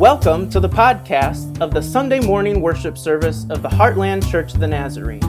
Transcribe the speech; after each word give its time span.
Welcome 0.00 0.48
to 0.48 0.60
the 0.60 0.68
podcast 0.68 1.60
of 1.60 1.74
the 1.74 1.82
Sunday 1.82 2.20
morning 2.20 2.62
worship 2.62 2.96
service 2.96 3.44
of 3.50 3.60
the 3.60 3.68
Heartland 3.68 4.26
Church 4.30 4.54
of 4.54 4.60
the 4.60 4.66
Nazarene. 4.66 5.20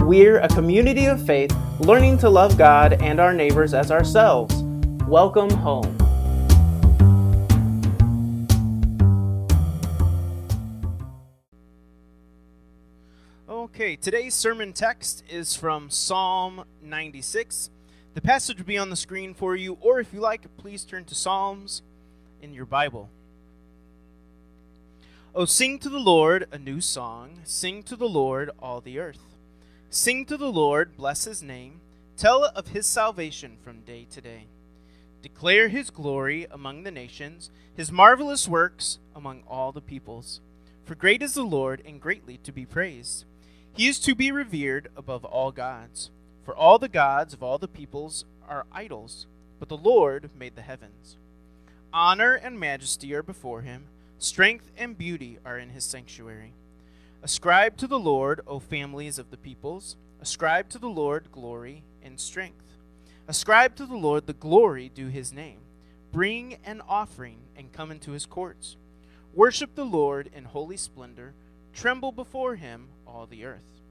We're 0.00 0.40
a 0.40 0.48
community 0.48 1.06
of 1.06 1.24
faith 1.24 1.50
learning 1.80 2.18
to 2.18 2.28
love 2.28 2.58
God 2.58 2.92
and 3.02 3.20
our 3.20 3.32
neighbors 3.32 3.72
as 3.72 3.90
ourselves. 3.90 4.54
Welcome 5.06 5.48
home. 5.48 5.96
Okay, 13.48 13.96
today's 13.96 14.34
sermon 14.34 14.74
text 14.74 15.24
is 15.30 15.56
from 15.56 15.88
Psalm 15.88 16.66
96. 16.82 17.70
The 18.12 18.20
passage 18.20 18.58
will 18.58 18.66
be 18.66 18.76
on 18.76 18.90
the 18.90 18.96
screen 18.96 19.32
for 19.32 19.56
you, 19.56 19.78
or 19.80 20.00
if 20.00 20.12
you 20.12 20.20
like, 20.20 20.54
please 20.58 20.84
turn 20.84 21.06
to 21.06 21.14
Psalms 21.14 21.80
in 22.42 22.52
your 22.52 22.66
Bible. 22.66 23.08
Oh, 25.40 25.44
sing 25.44 25.78
to 25.78 25.88
the 25.88 26.00
Lord 26.00 26.48
a 26.50 26.58
new 26.58 26.80
song. 26.80 27.42
Sing 27.44 27.84
to 27.84 27.94
the 27.94 28.08
Lord 28.08 28.50
all 28.58 28.80
the 28.80 28.98
earth. 28.98 29.36
Sing 29.88 30.24
to 30.24 30.36
the 30.36 30.50
Lord, 30.50 30.96
bless 30.96 31.26
his 31.26 31.44
name. 31.44 31.80
Tell 32.16 32.46
of 32.46 32.66
his 32.66 32.88
salvation 32.88 33.56
from 33.62 33.82
day 33.82 34.08
to 34.10 34.20
day. 34.20 34.46
Declare 35.22 35.68
his 35.68 35.90
glory 35.90 36.48
among 36.50 36.82
the 36.82 36.90
nations, 36.90 37.52
his 37.72 37.92
marvelous 37.92 38.48
works 38.48 38.98
among 39.14 39.44
all 39.46 39.70
the 39.70 39.80
peoples. 39.80 40.40
For 40.84 40.96
great 40.96 41.22
is 41.22 41.34
the 41.34 41.44
Lord, 41.44 41.82
and 41.86 42.00
greatly 42.00 42.38
to 42.38 42.50
be 42.50 42.66
praised. 42.66 43.24
He 43.72 43.86
is 43.86 44.00
to 44.00 44.16
be 44.16 44.32
revered 44.32 44.88
above 44.96 45.24
all 45.24 45.52
gods. 45.52 46.10
For 46.44 46.56
all 46.56 46.80
the 46.80 46.88
gods 46.88 47.32
of 47.32 47.44
all 47.44 47.58
the 47.58 47.68
peoples 47.68 48.24
are 48.48 48.66
idols, 48.72 49.28
but 49.60 49.68
the 49.68 49.76
Lord 49.76 50.30
made 50.36 50.56
the 50.56 50.62
heavens. 50.62 51.16
Honor 51.92 52.34
and 52.34 52.58
majesty 52.58 53.14
are 53.14 53.22
before 53.22 53.60
him 53.60 53.84
Strength 54.18 54.72
and 54.76 54.98
beauty 54.98 55.38
are 55.44 55.58
in 55.58 55.70
his 55.70 55.84
sanctuary. 55.84 56.52
Ascribe 57.22 57.76
to 57.76 57.86
the 57.86 57.98
Lord, 57.98 58.40
O 58.46 58.58
families 58.58 59.18
of 59.18 59.30
the 59.30 59.36
peoples. 59.36 59.96
Ascribe 60.20 60.68
to 60.70 60.78
the 60.78 60.88
Lord 60.88 61.30
glory 61.30 61.84
and 62.02 62.18
strength. 62.18 62.76
Ascribe 63.28 63.76
to 63.76 63.86
the 63.86 63.96
Lord 63.96 64.26
the 64.26 64.32
glory 64.32 64.90
due 64.92 65.06
his 65.06 65.32
name. 65.32 65.60
Bring 66.10 66.56
an 66.64 66.82
offering 66.88 67.38
and 67.56 67.72
come 67.72 67.92
into 67.92 68.10
his 68.10 68.26
courts. 68.26 68.76
Worship 69.34 69.76
the 69.76 69.84
Lord 69.84 70.30
in 70.34 70.44
holy 70.44 70.76
splendor. 70.76 71.34
Tremble 71.72 72.10
before 72.10 72.56
him, 72.56 72.88
all 73.06 73.26
the 73.26 73.44
earth. 73.44 73.82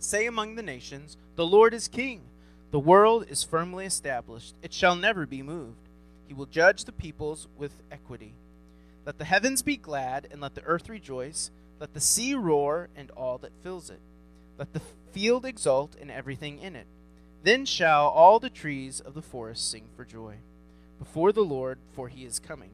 Say 0.00 0.26
among 0.26 0.56
the 0.56 0.62
nations, 0.62 1.16
The 1.36 1.46
Lord 1.46 1.74
is 1.74 1.86
king. 1.86 2.22
The 2.72 2.80
world 2.80 3.26
is 3.28 3.44
firmly 3.44 3.86
established, 3.86 4.56
it 4.62 4.72
shall 4.72 4.96
never 4.96 5.26
be 5.26 5.42
moved. 5.42 5.88
He 6.26 6.34
will 6.34 6.46
judge 6.46 6.84
the 6.84 6.92
peoples 6.92 7.46
with 7.56 7.72
equity. 7.92 8.34
Let 9.06 9.18
the 9.18 9.24
heavens 9.24 9.62
be 9.62 9.76
glad, 9.76 10.26
and 10.32 10.40
let 10.40 10.56
the 10.56 10.64
earth 10.64 10.88
rejoice. 10.88 11.52
Let 11.78 11.94
the 11.94 12.00
sea 12.00 12.34
roar, 12.34 12.88
and 12.96 13.10
all 13.12 13.38
that 13.38 13.52
fills 13.62 13.88
it. 13.88 14.00
Let 14.58 14.72
the 14.72 14.82
field 15.12 15.46
exult, 15.46 15.94
and 16.00 16.10
everything 16.10 16.58
in 16.58 16.74
it. 16.74 16.88
Then 17.44 17.64
shall 17.64 18.08
all 18.08 18.40
the 18.40 18.50
trees 18.50 18.98
of 18.98 19.14
the 19.14 19.22
forest 19.22 19.70
sing 19.70 19.84
for 19.96 20.04
joy 20.04 20.34
before 20.98 21.32
the 21.32 21.44
Lord, 21.44 21.78
for 21.94 22.08
he 22.08 22.24
is 22.24 22.40
coming. 22.40 22.70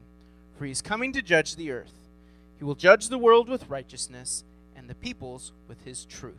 For 0.57 0.65
he 0.65 0.71
is 0.71 0.81
coming 0.81 1.13
to 1.13 1.21
judge 1.21 1.55
the 1.55 1.71
earth. 1.71 1.93
He 2.57 2.63
will 2.63 2.75
judge 2.75 3.09
the 3.09 3.17
world 3.19 3.47
with 3.47 3.69
righteousness, 3.69 4.43
and 4.75 4.89
the 4.89 4.95
peoples 4.95 5.51
with 5.67 5.83
his 5.83 6.03
truth. 6.05 6.33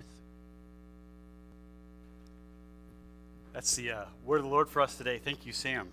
That's 3.52 3.76
the 3.76 3.92
uh, 3.92 4.04
word 4.24 4.38
of 4.38 4.44
the 4.44 4.50
Lord 4.50 4.68
for 4.68 4.82
us 4.82 4.96
today. 4.96 5.20
Thank 5.24 5.46
you, 5.46 5.52
Sam. 5.52 5.88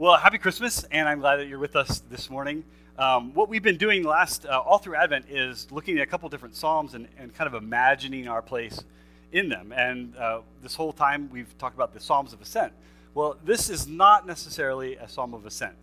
Well, 0.00 0.16
happy 0.16 0.38
Christmas, 0.38 0.82
and 0.90 1.06
I'm 1.06 1.20
glad 1.20 1.40
that 1.40 1.46
you're 1.46 1.58
with 1.58 1.76
us 1.76 1.98
this 2.08 2.30
morning. 2.30 2.64
Um, 2.96 3.34
what 3.34 3.50
we've 3.50 3.62
been 3.62 3.76
doing 3.76 4.02
last, 4.02 4.46
uh, 4.46 4.58
all 4.58 4.78
through 4.78 4.94
Advent, 4.94 5.26
is 5.28 5.70
looking 5.70 5.98
at 5.98 6.04
a 6.04 6.06
couple 6.06 6.26
different 6.30 6.56
Psalms 6.56 6.94
and, 6.94 7.06
and 7.18 7.34
kind 7.34 7.46
of 7.46 7.52
imagining 7.52 8.26
our 8.26 8.40
place 8.40 8.82
in 9.30 9.50
them. 9.50 9.74
And 9.76 10.16
uh, 10.16 10.40
this 10.62 10.74
whole 10.74 10.94
time, 10.94 11.28
we've 11.30 11.54
talked 11.58 11.74
about 11.74 11.92
the 11.92 12.00
Psalms 12.00 12.32
of 12.32 12.40
Ascent. 12.40 12.72
Well, 13.12 13.36
this 13.44 13.68
is 13.68 13.86
not 13.86 14.26
necessarily 14.26 14.96
a 14.96 15.06
Psalm 15.06 15.34
of 15.34 15.44
Ascent, 15.44 15.74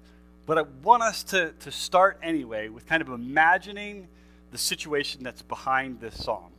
but 0.48 0.58
I 0.58 0.64
want 0.82 1.04
us 1.04 1.22
to, 1.26 1.52
to 1.52 1.72
start 1.72 2.18
anyway 2.24 2.70
with 2.70 2.88
kind 2.88 3.04
of 3.04 3.10
imagining 3.10 4.08
the 4.50 4.58
situation 4.58 5.22
that's 5.22 5.44
behind 5.44 6.00
this 6.00 6.24
Psalm. 6.24 6.50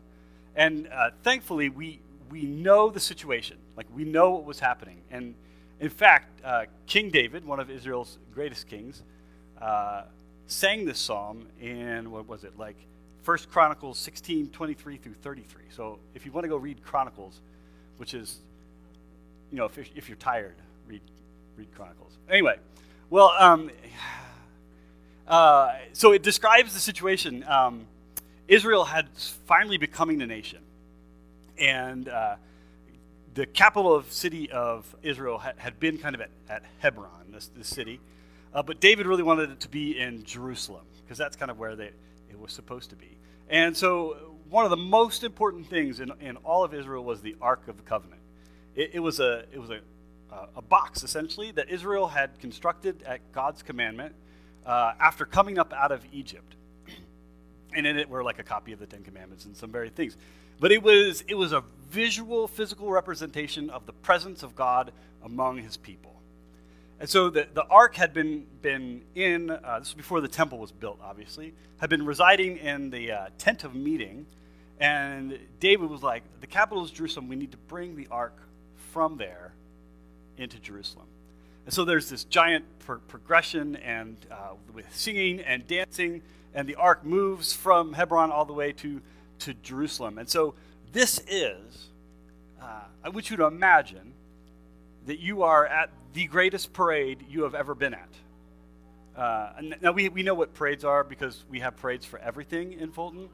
And 0.54 0.88
uh, 0.94 1.10
thankfully, 1.25 1.70
we, 1.70 1.98
we 2.30 2.42
know 2.42 2.88
the 2.88 3.00
situation. 3.00 3.56
Like, 3.76 3.86
we 3.92 4.04
know 4.04 4.30
what 4.30 4.44
was 4.44 4.60
happening. 4.60 5.00
And 5.10 5.34
in 5.80 5.90
fact, 5.90 6.40
uh, 6.44 6.64
King 6.86 7.10
David, 7.10 7.44
one 7.44 7.60
of 7.60 7.70
Israel's 7.70 8.18
greatest 8.34 8.66
kings, 8.66 9.02
uh, 9.60 10.02
sang 10.46 10.84
this 10.84 10.98
psalm 10.98 11.46
in, 11.60 12.10
what 12.10 12.26
was 12.26 12.44
it, 12.44 12.58
like 12.58 12.76
First 13.22 13.50
Chronicles 13.50 13.98
16, 13.98 14.48
23 14.48 14.96
through 14.96 15.14
33. 15.14 15.62
So 15.70 15.98
if 16.14 16.24
you 16.24 16.32
want 16.32 16.44
to 16.44 16.48
go 16.48 16.56
read 16.56 16.82
Chronicles, 16.82 17.40
which 17.98 18.14
is, 18.14 18.38
you 19.52 19.58
know, 19.58 19.66
if, 19.66 19.78
if 19.94 20.08
you're 20.08 20.16
tired, 20.16 20.56
read, 20.86 21.02
read 21.56 21.68
Chronicles. 21.74 22.16
Anyway, 22.28 22.56
well, 23.10 23.34
um, 23.38 23.70
uh, 25.28 25.74
so 25.92 26.12
it 26.12 26.22
describes 26.22 26.72
the 26.72 26.80
situation. 26.80 27.44
Um, 27.46 27.86
Israel 28.48 28.84
had 28.84 29.08
finally 29.46 29.76
becoming 29.76 30.22
a 30.22 30.26
nation. 30.26 30.60
And 31.58 32.08
uh, 32.08 32.36
the 33.38 33.47
capital 33.47 33.94
of 33.94 34.12
city 34.12 34.50
of 34.50 34.97
Israel 35.00 35.38
had, 35.38 35.56
had 35.59 35.78
been 35.78 35.97
kind 35.97 36.16
of 36.16 36.21
at, 36.21 36.31
at 36.49 36.65
Hebron, 36.81 37.31
this, 37.31 37.49
this 37.56 37.69
city. 37.69 38.00
Uh, 38.53 38.65
but 38.65 38.81
David 38.81 39.06
really 39.06 39.22
wanted 39.22 39.53
it 39.53 39.60
to 39.60 39.69
be 39.69 39.97
in 39.97 40.25
Jerusalem 40.25 40.84
because 41.04 41.19
that's 41.19 41.37
kind 41.37 41.49
of 41.49 41.56
where 41.56 41.76
they, 41.76 41.91
it 42.31 42.41
was 42.41 42.53
supposed 42.53 42.91
to 42.91 42.97
be. 42.97 43.16
And 43.49 43.76
so, 43.76 44.34
one 44.50 44.65
of 44.65 44.71
the 44.71 44.76
most 44.76 45.22
important 45.22 45.71
things 45.71 46.00
in, 46.00 46.10
in 46.21 46.37
all 46.38 46.65
of 46.65 46.75
Israel 46.75 47.04
was 47.04 47.21
the 47.21 47.37
Ark 47.41 47.69
of 47.69 47.76
the 47.76 47.84
Covenant. 47.84 48.21
It, 48.75 48.91
it 48.94 48.99
was, 48.99 49.21
a, 49.21 49.44
it 49.53 49.60
was 49.60 49.70
a, 49.70 49.78
a 50.56 50.62
box, 50.62 51.05
essentially, 51.05 51.53
that 51.53 51.70
Israel 51.70 52.09
had 52.09 52.41
constructed 52.41 53.05
at 53.05 53.20
God's 53.31 53.62
commandment 53.62 54.16
uh, 54.66 54.94
after 54.99 55.25
coming 55.25 55.60
up 55.60 55.72
out 55.72 55.93
of 55.93 56.05
Egypt. 56.12 56.56
And 57.74 57.86
in 57.86 57.98
it 57.98 58.08
were 58.08 58.24
like 58.24 58.38
a 58.38 58.42
copy 58.42 58.72
of 58.72 58.78
the 58.78 58.86
Ten 58.86 59.02
Commandments 59.02 59.44
and 59.44 59.56
some 59.56 59.70
very 59.70 59.90
things. 59.90 60.16
But 60.60 60.72
it 60.72 60.82
was, 60.82 61.22
it 61.28 61.34
was 61.34 61.52
a 61.52 61.62
visual, 61.90 62.48
physical 62.48 62.90
representation 62.90 63.70
of 63.70 63.86
the 63.86 63.92
presence 63.92 64.42
of 64.42 64.56
God 64.56 64.92
among 65.22 65.58
his 65.58 65.76
people. 65.76 66.14
And 67.00 67.08
so 67.08 67.30
the, 67.30 67.46
the 67.54 67.64
ark 67.64 67.94
had 67.94 68.12
been, 68.12 68.46
been 68.60 69.02
in, 69.14 69.50
uh, 69.50 69.78
this 69.78 69.88
was 69.88 69.94
before 69.94 70.20
the 70.20 70.28
temple 70.28 70.58
was 70.58 70.72
built, 70.72 70.98
obviously, 71.02 71.54
had 71.78 71.90
been 71.90 72.04
residing 72.04 72.56
in 72.56 72.90
the 72.90 73.12
uh, 73.12 73.26
tent 73.38 73.62
of 73.62 73.74
meeting. 73.74 74.26
And 74.80 75.38
David 75.60 75.88
was 75.90 76.02
like, 76.02 76.24
the 76.40 76.46
capital 76.46 76.84
is 76.84 76.90
Jerusalem. 76.90 77.28
We 77.28 77.36
need 77.36 77.52
to 77.52 77.58
bring 77.58 77.94
the 77.94 78.08
ark 78.10 78.36
from 78.92 79.16
there 79.16 79.52
into 80.36 80.58
Jerusalem. 80.58 81.06
And 81.66 81.74
so 81.74 81.84
there's 81.84 82.08
this 82.08 82.24
giant 82.24 82.64
pro- 82.80 82.98
progression 82.98 83.76
and 83.76 84.16
uh, 84.30 84.54
with 84.72 84.86
singing 84.94 85.40
and 85.40 85.66
dancing, 85.66 86.22
and 86.54 86.69
the 86.69 86.75
ark 86.76 87.04
moves 87.04 87.53
from 87.53 87.92
Hebron 87.92 88.31
all 88.31 88.44
the 88.44 88.53
way 88.53 88.72
to 88.72 89.00
to 89.41 89.54
Jerusalem. 89.54 90.19
And 90.19 90.28
so 90.28 90.54
this 90.92 91.20
is, 91.28 91.88
uh, 92.60 92.82
I 93.04 93.09
want 93.09 93.31
you 93.31 93.36
to 93.36 93.44
imagine 93.44 94.12
that 95.06 95.19
you 95.20 95.42
are 95.42 95.66
at 95.66 95.91
the 96.12 96.26
greatest 96.26 96.72
parade 96.72 97.25
you 97.28 97.42
have 97.44 97.54
ever 97.54 97.75
been 97.75 97.94
at. 97.94 98.08
Uh, 99.16 99.53
now, 99.81 99.92
we, 99.92 100.08
we 100.08 100.22
know 100.22 100.34
what 100.34 100.54
parades 100.54 100.84
are 100.84 101.03
because 101.03 101.44
we 101.50 101.60
have 101.60 101.76
parades 101.76 102.04
for 102.04 102.19
everything 102.20 102.72
in 102.75 102.92
Fulton. 102.92 103.28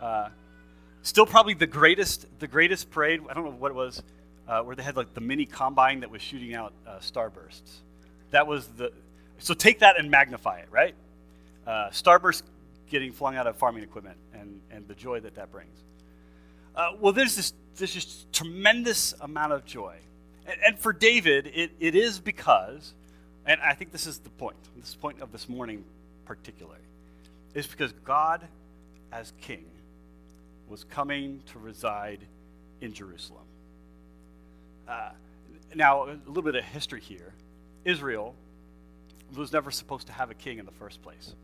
Uh, 0.00 0.28
still, 1.02 1.26
probably 1.26 1.54
the 1.54 1.66
greatest, 1.66 2.26
the 2.38 2.46
greatest 2.46 2.90
parade, 2.90 3.20
I 3.28 3.34
don't 3.34 3.44
know 3.44 3.50
what 3.50 3.70
it 3.70 3.74
was, 3.74 4.02
uh, 4.48 4.62
where 4.62 4.74
they 4.74 4.82
had 4.82 4.96
like 4.96 5.14
the 5.14 5.20
mini 5.20 5.46
combine 5.46 6.00
that 6.00 6.10
was 6.10 6.22
shooting 6.22 6.54
out 6.54 6.72
uh, 6.86 6.98
starbursts. 6.98 7.80
That 8.30 8.46
was 8.46 8.66
the, 8.66 8.92
so 9.38 9.52
take 9.52 9.80
that 9.80 9.98
and 9.98 10.10
magnify 10.10 10.58
it, 10.58 10.68
right? 10.70 10.94
Uh, 11.66 11.88
starburst 11.90 12.42
getting 12.88 13.12
flung 13.12 13.36
out 13.36 13.46
of 13.46 13.56
farming 13.56 13.82
equipment 13.82 14.16
and, 14.34 14.60
and 14.70 14.86
the 14.86 14.94
joy 14.94 15.20
that 15.20 15.34
that 15.34 15.50
brings. 15.50 15.78
Uh, 16.76 16.90
well, 17.00 17.12
there's 17.12 17.36
this, 17.36 17.52
there's 17.76 17.94
this 17.94 18.26
tremendous 18.32 19.14
amount 19.20 19.52
of 19.52 19.64
joy. 19.64 19.96
And, 20.46 20.56
and 20.66 20.78
for 20.78 20.92
David, 20.92 21.50
it, 21.54 21.72
it 21.80 21.94
is 21.94 22.20
because, 22.20 22.94
and 23.46 23.60
I 23.60 23.74
think 23.74 23.92
this 23.92 24.06
is 24.06 24.18
the 24.18 24.30
point, 24.30 24.56
this 24.76 24.94
point 24.94 25.20
of 25.20 25.32
this 25.32 25.48
morning 25.48 25.84
particularly, 26.26 26.80
is 27.54 27.66
because 27.66 27.92
God, 28.04 28.46
as 29.12 29.32
king, 29.40 29.64
was 30.68 30.84
coming 30.84 31.42
to 31.52 31.58
reside 31.58 32.20
in 32.80 32.92
Jerusalem. 32.92 33.44
Uh, 34.88 35.10
now, 35.74 36.04
a 36.04 36.18
little 36.26 36.42
bit 36.42 36.54
of 36.54 36.64
history 36.64 37.00
here. 37.00 37.32
Israel 37.84 38.34
was 39.36 39.52
never 39.52 39.70
supposed 39.70 40.06
to 40.06 40.12
have 40.12 40.30
a 40.30 40.34
king 40.34 40.58
in 40.58 40.66
the 40.66 40.72
first 40.72 41.02
place. 41.02 41.34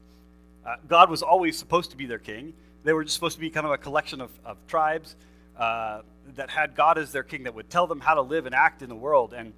Uh, 0.65 0.77
God 0.89 1.11
was 1.11 1.23
always 1.23 1.59
supposed 1.59 1.91
to 1.91 1.97
be 1.97 2.07
their 2.07 2.19
king. 2.19 2.53
They 2.85 2.93
were 2.93 3.05
just 3.05 3.15
supposed 3.15 3.37
to 3.37 3.41
be 3.41 3.51
kind 3.51 3.67
of 3.67 3.73
a 3.73 3.79
collection 3.79 4.21
of, 4.21 4.31
of 4.45 4.57
tribes 4.67 5.17
uh, 5.59 6.03
that 6.37 6.51
had 6.51 6.75
God 6.75 6.99
as 6.99 7.13
their 7.13 7.23
king 7.23 7.45
that 7.45 7.55
would 7.55 7.71
tell 7.71 7.87
them 7.87 8.01
how 8.01 8.15
to 8.15 8.23
live 8.23 8.47
and 8.47 8.55
act 8.55 8.83
in 8.83 8.89
the 8.89 8.95
world. 8.95 9.35
And, 9.35 9.53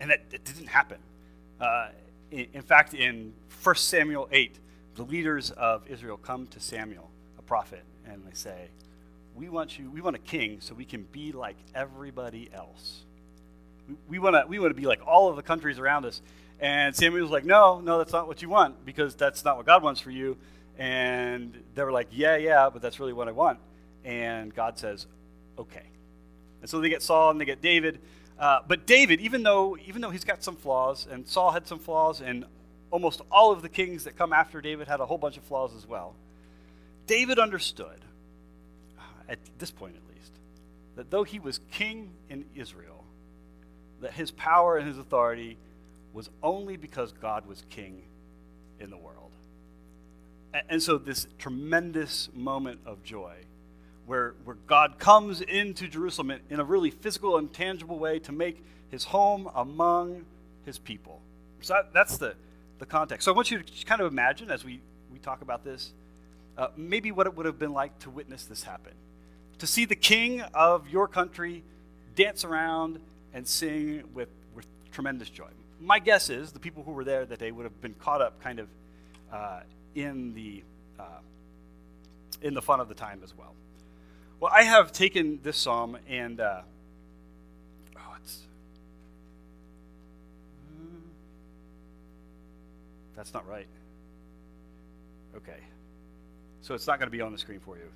and 0.00 0.10
that 0.10 0.20
it 0.32 0.44
didn't 0.44 0.68
happen. 0.68 0.98
Uh, 1.60 1.88
in, 2.30 2.46
in 2.54 2.62
fact, 2.62 2.94
in 2.94 3.32
1 3.62 3.74
Samuel 3.76 4.28
8, 4.30 4.58
the 4.96 5.02
leaders 5.02 5.50
of 5.50 5.86
Israel 5.88 6.16
come 6.16 6.46
to 6.48 6.60
Samuel, 6.60 7.10
a 7.38 7.42
prophet, 7.42 7.82
and 8.06 8.24
they 8.26 8.34
say, 8.34 8.68
we 9.34 9.48
want 9.48 9.78
you, 9.78 9.90
we 9.90 10.00
want 10.00 10.16
a 10.16 10.20
king 10.20 10.60
so 10.60 10.74
we 10.74 10.84
can 10.84 11.02
be 11.12 11.32
like 11.32 11.56
everybody 11.74 12.48
else. 12.54 13.02
We, 13.86 13.96
we 14.08 14.18
want 14.18 14.34
to 14.34 14.46
we 14.48 14.58
want 14.58 14.70
to 14.70 14.80
be 14.80 14.86
like 14.86 15.06
all 15.06 15.28
of 15.28 15.36
the 15.36 15.42
countries 15.42 15.78
around 15.78 16.06
us. 16.06 16.22
And 16.60 16.94
Samuel 16.96 17.22
was 17.22 17.30
like, 17.30 17.44
no, 17.44 17.80
no, 17.80 17.98
that's 17.98 18.12
not 18.12 18.26
what 18.26 18.42
you 18.42 18.48
want 18.48 18.84
because 18.84 19.14
that's 19.14 19.44
not 19.44 19.56
what 19.56 19.66
God 19.66 19.82
wants 19.82 20.00
for 20.00 20.10
you. 20.10 20.36
And 20.78 21.62
they 21.74 21.82
were 21.82 21.92
like, 21.92 22.08
yeah, 22.10 22.36
yeah, 22.36 22.70
but 22.70 22.82
that's 22.82 22.98
really 22.98 23.12
what 23.12 23.28
I 23.28 23.32
want. 23.32 23.58
And 24.04 24.54
God 24.54 24.78
says, 24.78 25.06
okay. 25.58 25.82
And 26.60 26.70
so 26.70 26.80
they 26.80 26.88
get 26.88 27.02
Saul 27.02 27.30
and 27.30 27.40
they 27.40 27.44
get 27.44 27.60
David. 27.60 28.00
Uh, 28.38 28.60
but 28.66 28.86
David, 28.86 29.20
even 29.20 29.42
though 29.42 29.76
even 29.86 30.02
though 30.02 30.10
he's 30.10 30.24
got 30.24 30.42
some 30.42 30.56
flaws, 30.56 31.06
and 31.10 31.26
Saul 31.26 31.50
had 31.50 31.66
some 31.66 31.78
flaws, 31.78 32.20
and 32.20 32.44
almost 32.90 33.22
all 33.30 33.52
of 33.52 33.62
the 33.62 33.68
kings 33.68 34.04
that 34.04 34.16
come 34.16 34.32
after 34.32 34.60
David 34.60 34.88
had 34.88 35.00
a 35.00 35.06
whole 35.06 35.18
bunch 35.18 35.36
of 35.36 35.44
flaws 35.44 35.74
as 35.74 35.86
well. 35.86 36.14
David 37.06 37.38
understood 37.38 38.00
at 39.28 39.38
this 39.58 39.70
point 39.70 39.96
at 39.96 40.14
least, 40.14 40.32
that 40.96 41.10
though 41.10 41.24
he 41.24 41.38
was 41.38 41.60
king 41.70 42.10
in 42.28 42.44
Israel, 42.54 43.04
that 44.00 44.12
his 44.12 44.30
power 44.30 44.76
and 44.76 44.86
his 44.86 44.98
authority 44.98 45.56
was 46.16 46.30
only 46.42 46.78
because 46.78 47.12
God 47.12 47.46
was 47.46 47.62
king 47.68 48.02
in 48.80 48.88
the 48.88 48.96
world. 48.96 49.32
And 50.70 50.82
so, 50.82 50.96
this 50.96 51.26
tremendous 51.38 52.30
moment 52.32 52.80
of 52.86 53.02
joy 53.04 53.34
where, 54.06 54.34
where 54.44 54.56
God 54.66 54.98
comes 54.98 55.42
into 55.42 55.86
Jerusalem 55.86 56.32
in 56.48 56.58
a 56.58 56.64
really 56.64 56.90
physical 56.90 57.36
and 57.36 57.52
tangible 57.52 57.98
way 57.98 58.18
to 58.20 58.32
make 58.32 58.64
his 58.88 59.04
home 59.04 59.50
among 59.54 60.24
his 60.64 60.78
people. 60.78 61.20
So, 61.60 61.74
that, 61.74 61.92
that's 61.92 62.16
the, 62.16 62.34
the 62.78 62.86
context. 62.86 63.26
So, 63.26 63.32
I 63.32 63.36
want 63.36 63.50
you 63.50 63.58
to 63.62 63.84
kind 63.84 64.00
of 64.00 64.10
imagine 64.10 64.50
as 64.50 64.64
we, 64.64 64.80
we 65.12 65.18
talk 65.18 65.42
about 65.42 65.64
this, 65.64 65.92
uh, 66.56 66.68
maybe 66.78 67.12
what 67.12 67.26
it 67.26 67.36
would 67.36 67.44
have 67.44 67.58
been 67.58 67.74
like 67.74 67.98
to 67.98 68.08
witness 68.08 68.46
this 68.46 68.62
happen 68.62 68.94
to 69.58 69.66
see 69.66 69.84
the 69.84 69.96
king 69.96 70.40
of 70.54 70.88
your 70.88 71.08
country 71.08 71.62
dance 72.14 72.42
around 72.42 73.00
and 73.34 73.46
sing 73.46 74.02
with, 74.14 74.30
with 74.54 74.66
tremendous 74.90 75.28
joy. 75.28 75.48
My 75.80 75.98
guess 75.98 76.30
is 76.30 76.52
the 76.52 76.58
people 76.58 76.82
who 76.82 76.92
were 76.92 77.04
there 77.04 77.26
that 77.26 77.38
day 77.38 77.50
would 77.50 77.64
have 77.64 77.80
been 77.80 77.94
caught 77.94 78.20
up 78.20 78.42
kind 78.42 78.58
of 78.58 78.68
uh, 79.32 79.60
in 79.94 80.34
the 80.34 80.62
uh, 80.98 81.20
in 82.42 82.54
the 82.54 82.62
fun 82.62 82.80
of 82.80 82.88
the 82.88 82.94
time 82.94 83.20
as 83.22 83.36
well. 83.36 83.54
Well, 84.40 84.52
I 84.54 84.62
have 84.62 84.92
taken 84.92 85.40
this 85.42 85.56
psalm 85.56 85.96
and 86.08 86.40
uh, 86.40 86.62
oh, 87.96 88.16
it's 88.22 88.42
uh, 90.68 90.80
that's 93.16 93.34
not 93.34 93.46
right. 93.48 93.66
Okay, 95.36 95.60
so 96.62 96.74
it's 96.74 96.86
not 96.86 96.98
going 96.98 97.08
to 97.08 97.16
be 97.16 97.20
on 97.20 97.32
the 97.32 97.38
screen 97.38 97.60
for 97.60 97.76
you 97.76 97.90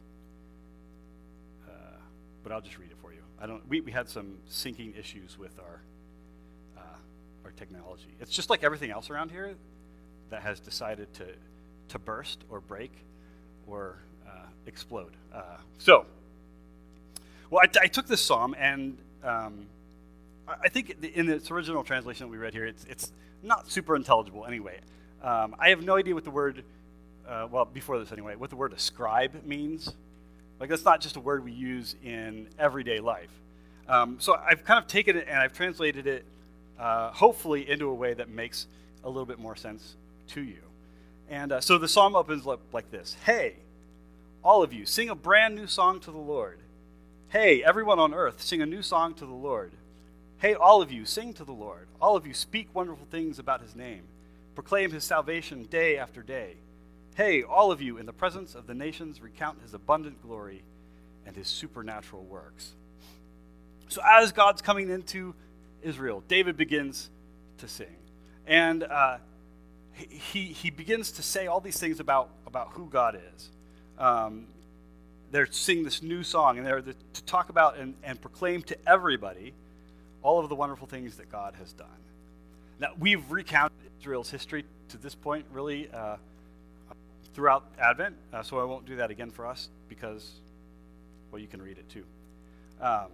but 2.42 2.52
I'll 2.52 2.60
just 2.60 2.78
read 2.78 2.90
it 2.90 2.96
for 3.00 3.12
you. 3.12 3.20
I 3.40 3.46
don't. 3.46 3.66
We, 3.68 3.80
we 3.80 3.92
had 3.92 4.08
some 4.08 4.38
syncing 4.48 4.98
issues 4.98 5.38
with 5.38 5.58
our 5.58 5.82
our 7.44 7.50
technology. 7.52 8.14
It's 8.20 8.31
just 8.31 8.50
like 8.50 8.64
everything 8.64 8.90
else 8.90 9.10
around 9.10 9.31
here 9.31 9.54
that 10.31 10.42
has 10.42 10.60
decided 10.60 11.12
to 11.14 11.26
to 11.88 11.98
burst 11.98 12.44
or 12.48 12.60
break 12.60 12.92
or 13.66 13.98
uh, 14.26 14.46
explode. 14.66 15.12
Uh, 15.34 15.56
so, 15.78 16.06
well, 17.50 17.62
I, 17.64 17.84
I, 17.84 17.87
took 17.88 18.06
this 18.06 18.20
psalm 18.20 18.54
and 18.56 18.96
um, 19.25 19.66
I 20.62 20.69
think 20.69 20.96
in 21.02 21.28
its 21.28 21.50
original 21.50 21.82
translation 21.82 22.26
that 22.26 22.31
we 22.31 22.38
read 22.38 22.54
here, 22.54 22.64
it's 22.64 22.84
it's 22.84 23.12
not 23.42 23.69
super 23.70 23.96
intelligible 23.96 24.46
anyway. 24.46 24.78
Um, 25.22 25.54
I 25.58 25.70
have 25.70 25.82
no 25.82 25.96
idea 25.96 26.14
what 26.14 26.25
the 26.25 26.31
word, 26.31 26.64
uh, 27.28 27.46
well, 27.50 27.64
before 27.64 27.98
this 27.98 28.12
anyway, 28.12 28.37
what 28.37 28.50
the 28.50 28.56
word 28.56 28.72
ascribe 28.72 29.44
means. 29.44 29.92
Like, 30.58 30.69
that's 30.69 30.84
not 30.84 31.00
just 31.00 31.16
a 31.16 31.20
word 31.20 31.44
we 31.44 31.52
use 31.52 31.96
in 32.02 32.48
everyday 32.58 33.00
life. 33.00 33.31
Um, 33.88 34.16
so 34.20 34.34
I've 34.34 34.64
kind 34.64 34.78
of 34.78 34.87
taken 34.87 35.16
it 35.16 35.26
and 35.28 35.38
I've 35.38 35.52
translated 35.52 36.06
it, 36.06 36.25
uh, 36.80 37.12
hopefully, 37.12 37.68
into 37.68 37.88
a 37.88 37.94
way 37.94 38.14
that 38.14 38.30
makes 38.30 38.66
a 39.04 39.08
little 39.08 39.26
bit 39.26 39.38
more 39.38 39.54
sense 39.54 39.96
to 40.28 40.40
you. 40.40 40.58
And 41.28 41.52
uh, 41.52 41.60
so 41.60 41.78
the 41.78 41.88
psalm 41.88 42.16
opens 42.16 42.46
up 42.46 42.60
like 42.72 42.90
this 42.90 43.16
Hey, 43.24 43.56
all 44.42 44.62
of 44.62 44.72
you, 44.72 44.86
sing 44.86 45.10
a 45.10 45.14
brand 45.14 45.54
new 45.54 45.66
song 45.66 46.00
to 46.00 46.10
the 46.10 46.18
Lord. 46.18 46.58
Hey, 47.28 47.62
everyone 47.62 47.98
on 47.98 48.14
earth, 48.14 48.42
sing 48.42 48.62
a 48.62 48.66
new 48.66 48.82
song 48.82 49.14
to 49.14 49.26
the 49.26 49.32
Lord. 49.32 49.72
Hey, 50.38 50.54
all 50.54 50.80
of 50.80 50.90
you, 50.90 51.04
sing 51.04 51.34
to 51.34 51.44
the 51.44 51.52
Lord. 51.52 51.86
All 52.00 52.16
of 52.16 52.26
you, 52.26 52.32
speak 52.32 52.68
wonderful 52.74 53.06
things 53.10 53.38
about 53.38 53.60
his 53.60 53.76
name. 53.76 54.04
Proclaim 54.54 54.90
his 54.90 55.04
salvation 55.04 55.64
day 55.64 55.98
after 55.98 56.22
day. 56.22 56.54
Hey, 57.14 57.42
all 57.42 57.70
of 57.70 57.82
you, 57.82 57.98
in 57.98 58.06
the 58.06 58.12
presence 58.12 58.54
of 58.54 58.66
the 58.66 58.74
nations, 58.74 59.20
recount 59.20 59.60
his 59.62 59.74
abundant 59.74 60.22
glory 60.22 60.62
and 61.26 61.36
his 61.36 61.46
supernatural 61.46 62.24
works. 62.24 62.72
So, 63.88 64.00
as 64.04 64.32
God's 64.32 64.62
coming 64.62 64.88
into 64.88 65.34
Israel, 65.82 66.22
David 66.28 66.56
begins 66.56 67.10
to 67.58 67.68
sing. 67.68 67.96
And 68.46 68.82
uh, 68.82 69.18
he, 69.92 70.44
he 70.44 70.70
begins 70.70 71.12
to 71.12 71.22
say 71.22 71.46
all 71.46 71.60
these 71.60 71.78
things 71.78 72.00
about, 72.00 72.30
about 72.46 72.70
who 72.72 72.86
God 72.86 73.20
is. 73.34 73.50
Um, 73.98 74.46
they're 75.30 75.46
singing 75.46 75.84
this 75.84 76.02
new 76.02 76.22
song, 76.22 76.58
and 76.58 76.66
they're 76.66 76.82
the, 76.82 76.94
to 77.14 77.24
talk 77.24 77.50
about 77.50 77.78
and, 77.78 77.94
and 78.02 78.20
proclaim 78.20 78.62
to 78.62 78.76
everybody 78.88 79.52
all 80.22 80.40
of 80.40 80.48
the 80.48 80.54
wonderful 80.54 80.86
things 80.86 81.16
that 81.16 81.30
God 81.30 81.54
has 81.58 81.72
done. 81.72 81.86
Now, 82.78 82.88
we've 82.98 83.30
recounted 83.30 83.76
Israel's 84.00 84.30
history 84.30 84.64
to 84.88 84.96
this 84.96 85.14
point, 85.14 85.44
really. 85.52 85.88
Uh, 85.92 86.16
throughout 87.34 87.64
Advent, 87.78 88.16
uh, 88.32 88.42
so 88.42 88.58
I 88.58 88.64
won't 88.64 88.86
do 88.86 88.96
that 88.96 89.10
again 89.10 89.30
for 89.30 89.46
us 89.46 89.68
because, 89.88 90.32
well, 91.30 91.40
you 91.40 91.46
can 91.46 91.62
read 91.62 91.78
it 91.78 91.88
too. 91.88 92.04
Um, 92.80 93.08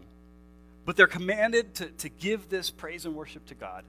but 0.86 0.96
they're 0.96 1.06
commanded 1.06 1.74
to, 1.74 1.86
to 1.86 2.08
give 2.08 2.48
this 2.48 2.70
praise 2.70 3.04
and 3.04 3.14
worship 3.14 3.44
to 3.46 3.54
God, 3.54 3.84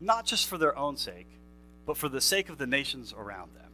not 0.00 0.24
just 0.24 0.46
for 0.46 0.56
their 0.56 0.78
own 0.78 0.96
sake, 0.96 1.26
but 1.84 1.96
for 1.96 2.08
the 2.08 2.20
sake 2.20 2.48
of 2.48 2.58
the 2.58 2.66
nations 2.66 3.12
around 3.12 3.50
them. 3.56 3.70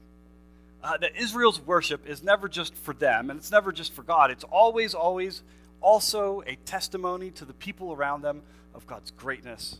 Uh, 0.82 0.96
that 0.96 1.14
Israel's 1.14 1.60
worship 1.60 2.08
is 2.08 2.22
never 2.22 2.48
just 2.48 2.74
for 2.74 2.94
them, 2.94 3.28
and 3.28 3.38
it's 3.38 3.50
never 3.50 3.72
just 3.72 3.92
for 3.92 4.02
God. 4.02 4.30
It's 4.30 4.44
always, 4.44 4.94
always 4.94 5.42
also 5.82 6.42
a 6.46 6.56
testimony 6.64 7.30
to 7.32 7.44
the 7.44 7.52
people 7.52 7.92
around 7.92 8.22
them 8.22 8.40
of 8.74 8.86
God's 8.86 9.10
greatness, 9.10 9.78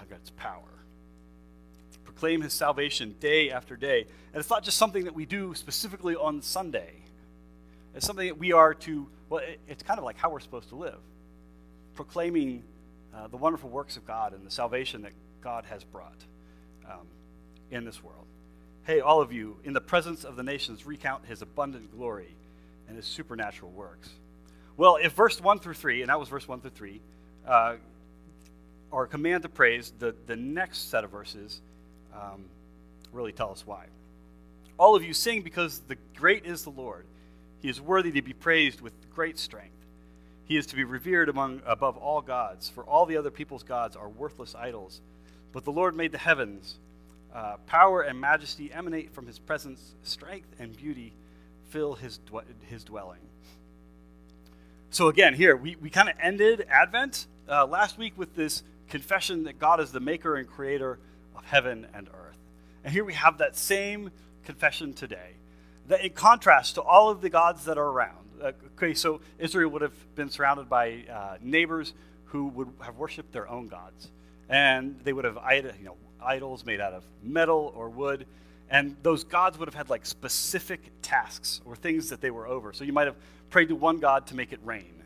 of 0.00 0.08
God's 0.08 0.30
power 0.30 0.78
proclaim 2.18 2.40
his 2.40 2.52
salvation 2.52 3.14
day 3.20 3.48
after 3.48 3.76
day. 3.76 4.00
And 4.00 4.40
it's 4.40 4.50
not 4.50 4.64
just 4.64 4.76
something 4.76 5.04
that 5.04 5.14
we 5.14 5.24
do 5.24 5.54
specifically 5.54 6.16
on 6.16 6.42
Sunday, 6.42 6.94
it's 7.94 8.04
something 8.04 8.26
that 8.26 8.38
we 8.38 8.50
are 8.50 8.74
to, 8.74 9.06
well, 9.28 9.40
it's 9.68 9.84
kind 9.84 9.98
of 9.98 10.04
like 10.04 10.16
how 10.16 10.28
we're 10.28 10.40
supposed 10.40 10.68
to 10.70 10.74
live, 10.74 10.98
proclaiming 11.98 12.62
uh, 13.12 13.26
the 13.26 13.36
wonderful 13.36 13.68
works 13.68 13.96
of 13.96 14.06
God 14.06 14.32
and 14.32 14.46
the 14.46 14.52
salvation 14.52 15.02
that 15.02 15.10
God 15.40 15.64
has 15.64 15.82
brought 15.82 16.22
um, 16.88 17.08
in 17.72 17.84
this 17.84 18.04
world. 18.04 18.24
Hey, 18.84 19.00
all 19.00 19.20
of 19.20 19.32
you, 19.32 19.56
in 19.64 19.72
the 19.72 19.80
presence 19.80 20.22
of 20.22 20.36
the 20.36 20.44
nations, 20.44 20.86
recount 20.86 21.26
his 21.26 21.42
abundant 21.42 21.90
glory 21.90 22.36
and 22.86 22.96
his 22.96 23.04
supernatural 23.04 23.72
works. 23.72 24.10
Well, 24.76 24.96
if 25.02 25.10
verse 25.10 25.40
1 25.40 25.58
through 25.58 25.74
3, 25.74 26.02
and 26.02 26.08
that 26.08 26.20
was 26.20 26.28
verse 26.28 26.46
1 26.46 26.60
through 26.60 26.70
3, 26.70 27.00
uh, 27.48 27.74
are 28.92 29.02
a 29.02 29.08
command 29.08 29.42
to 29.42 29.48
praise, 29.48 29.92
the, 29.98 30.14
the 30.28 30.36
next 30.36 30.90
set 30.90 31.02
of 31.02 31.10
verses 31.10 31.60
um, 32.14 32.44
really 33.12 33.32
tell 33.32 33.50
us 33.50 33.66
why. 33.66 33.86
All 34.78 34.94
of 34.94 35.02
you 35.02 35.14
sing 35.14 35.42
because 35.42 35.80
the 35.88 35.96
great 36.14 36.46
is 36.46 36.62
the 36.62 36.70
Lord. 36.70 37.06
He 37.60 37.68
is 37.68 37.80
worthy 37.80 38.12
to 38.12 38.22
be 38.22 38.34
praised 38.34 38.80
with 38.80 38.92
great 39.12 39.36
strength. 39.36 39.72
He 40.48 40.56
is 40.56 40.66
to 40.66 40.76
be 40.76 40.84
revered 40.84 41.28
among 41.28 41.60
above 41.66 41.98
all 41.98 42.22
gods, 42.22 42.70
for 42.70 42.82
all 42.82 43.04
the 43.04 43.18
other 43.18 43.30
people's 43.30 43.62
gods 43.62 43.94
are 43.96 44.08
worthless 44.08 44.54
idols. 44.54 45.02
But 45.52 45.64
the 45.64 45.72
Lord 45.72 45.94
made 45.94 46.10
the 46.10 46.18
heavens. 46.18 46.78
Uh, 47.34 47.56
power 47.66 48.00
and 48.00 48.18
majesty 48.18 48.72
emanate 48.72 49.12
from 49.12 49.26
his 49.26 49.38
presence. 49.38 49.94
Strength 50.02 50.48
and 50.58 50.74
beauty 50.74 51.12
fill 51.68 51.94
his, 51.94 52.18
his 52.62 52.82
dwelling. 52.82 53.20
So, 54.88 55.08
again, 55.08 55.34
here, 55.34 55.54
we, 55.54 55.76
we 55.76 55.90
kind 55.90 56.08
of 56.08 56.14
ended 56.18 56.66
Advent 56.70 57.26
uh, 57.46 57.66
last 57.66 57.98
week 57.98 58.14
with 58.16 58.34
this 58.34 58.62
confession 58.88 59.44
that 59.44 59.58
God 59.58 59.80
is 59.80 59.92
the 59.92 60.00
maker 60.00 60.36
and 60.36 60.48
creator 60.48 60.98
of 61.36 61.44
heaven 61.44 61.86
and 61.92 62.08
earth. 62.08 62.38
And 62.84 62.92
here 62.94 63.04
we 63.04 63.12
have 63.12 63.36
that 63.38 63.54
same 63.54 64.10
confession 64.44 64.94
today. 64.94 65.32
That 65.88 66.02
in 66.02 66.12
contrast 66.12 66.76
to 66.76 66.82
all 66.82 67.10
of 67.10 67.20
the 67.20 67.28
gods 67.28 67.66
that 67.66 67.76
are 67.76 67.86
around, 67.86 68.27
okay, 68.42 68.94
so 68.94 69.20
Israel 69.38 69.70
would 69.70 69.82
have 69.82 70.14
been 70.14 70.30
surrounded 70.30 70.68
by 70.68 71.04
uh, 71.10 71.36
neighbors 71.40 71.92
who 72.26 72.48
would 72.48 72.68
have 72.80 72.96
worshipped 72.96 73.32
their 73.32 73.48
own 73.48 73.68
gods. 73.68 74.10
And 74.48 74.98
they 75.04 75.12
would 75.12 75.24
have 75.24 75.38
you 75.52 75.84
know, 75.84 75.96
idols 76.22 76.64
made 76.64 76.80
out 76.80 76.92
of 76.92 77.04
metal 77.22 77.72
or 77.76 77.88
wood. 77.88 78.26
And 78.70 78.96
those 79.02 79.24
gods 79.24 79.58
would 79.58 79.68
have 79.68 79.74
had 79.74 79.88
like 79.88 80.04
specific 80.04 80.80
tasks 81.02 81.60
or 81.64 81.76
things 81.76 82.10
that 82.10 82.20
they 82.20 82.30
were 82.30 82.46
over. 82.46 82.72
So 82.72 82.84
you 82.84 82.92
might 82.92 83.06
have 83.06 83.16
prayed 83.50 83.68
to 83.68 83.74
one 83.74 83.98
god 83.98 84.26
to 84.28 84.34
make 84.34 84.52
it 84.52 84.60
rain, 84.62 85.02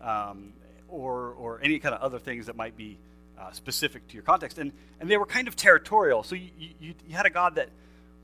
um, 0.00 0.52
or, 0.88 1.34
or 1.38 1.60
any 1.62 1.78
kind 1.78 1.94
of 1.94 2.00
other 2.00 2.18
things 2.18 2.46
that 2.46 2.56
might 2.56 2.76
be 2.76 2.98
uh, 3.38 3.52
specific 3.52 4.06
to 4.08 4.14
your 4.14 4.22
context. 4.22 4.58
And, 4.58 4.72
and 5.00 5.08
they 5.08 5.16
were 5.16 5.26
kind 5.26 5.46
of 5.46 5.54
territorial. 5.54 6.22
So 6.22 6.34
you, 6.34 6.50
you, 6.80 6.94
you 7.06 7.14
had 7.14 7.26
a 7.26 7.30
God 7.30 7.56
that, 7.56 7.68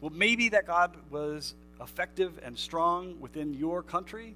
well, 0.02 0.12
maybe 0.14 0.50
that 0.50 0.66
God 0.66 0.94
was 1.10 1.54
effective 1.80 2.38
and 2.42 2.58
strong 2.58 3.18
within 3.18 3.54
your 3.54 3.82
country, 3.82 4.34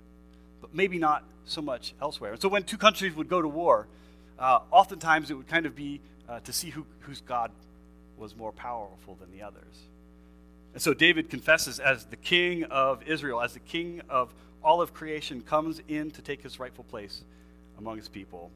but 0.63 0.75
maybe 0.75 0.99
not 0.99 1.25
so 1.45 1.61
much 1.61 1.93
elsewhere. 2.01 2.33
And 2.33 2.41
so 2.41 2.49
when 2.49 2.63
two 2.63 2.79
countries 2.79 3.15
would 3.15 3.29
go 3.29 3.43
to 3.43 3.49
war, 3.49 3.87
uh, 4.39 4.61
oftentimes 4.71 5.31
it 5.31 5.35
would 5.35 5.49
kind 5.49 5.67
of 5.67 5.77
be 5.77 6.01
uh, 6.27 6.41
to 6.41 6.53
see 6.53 6.71
who, 6.71 6.87
whose 7.01 7.21
God 7.21 7.51
was 8.17 8.35
more 8.35 8.53
powerful 8.53 9.19
than 9.21 9.31
the 9.31 9.43
others. 9.45 9.85
And 10.73 10.81
so 10.81 10.95
David 10.95 11.29
confesses 11.29 11.79
as 11.79 12.07
the 12.07 12.17
king 12.17 12.65
of 12.65 13.03
Israel, 13.03 13.43
as 13.43 13.53
the 13.53 13.61
king 13.61 14.01
of 14.09 14.33
all 14.65 14.81
of 14.81 14.95
creation, 14.95 15.43
comes 15.43 15.83
in 15.87 16.11
to 16.13 16.23
take 16.23 16.43
his 16.43 16.59
rightful 16.59 16.85
place 16.85 17.23
among 17.79 17.99
his 17.99 18.09
people 18.09 18.51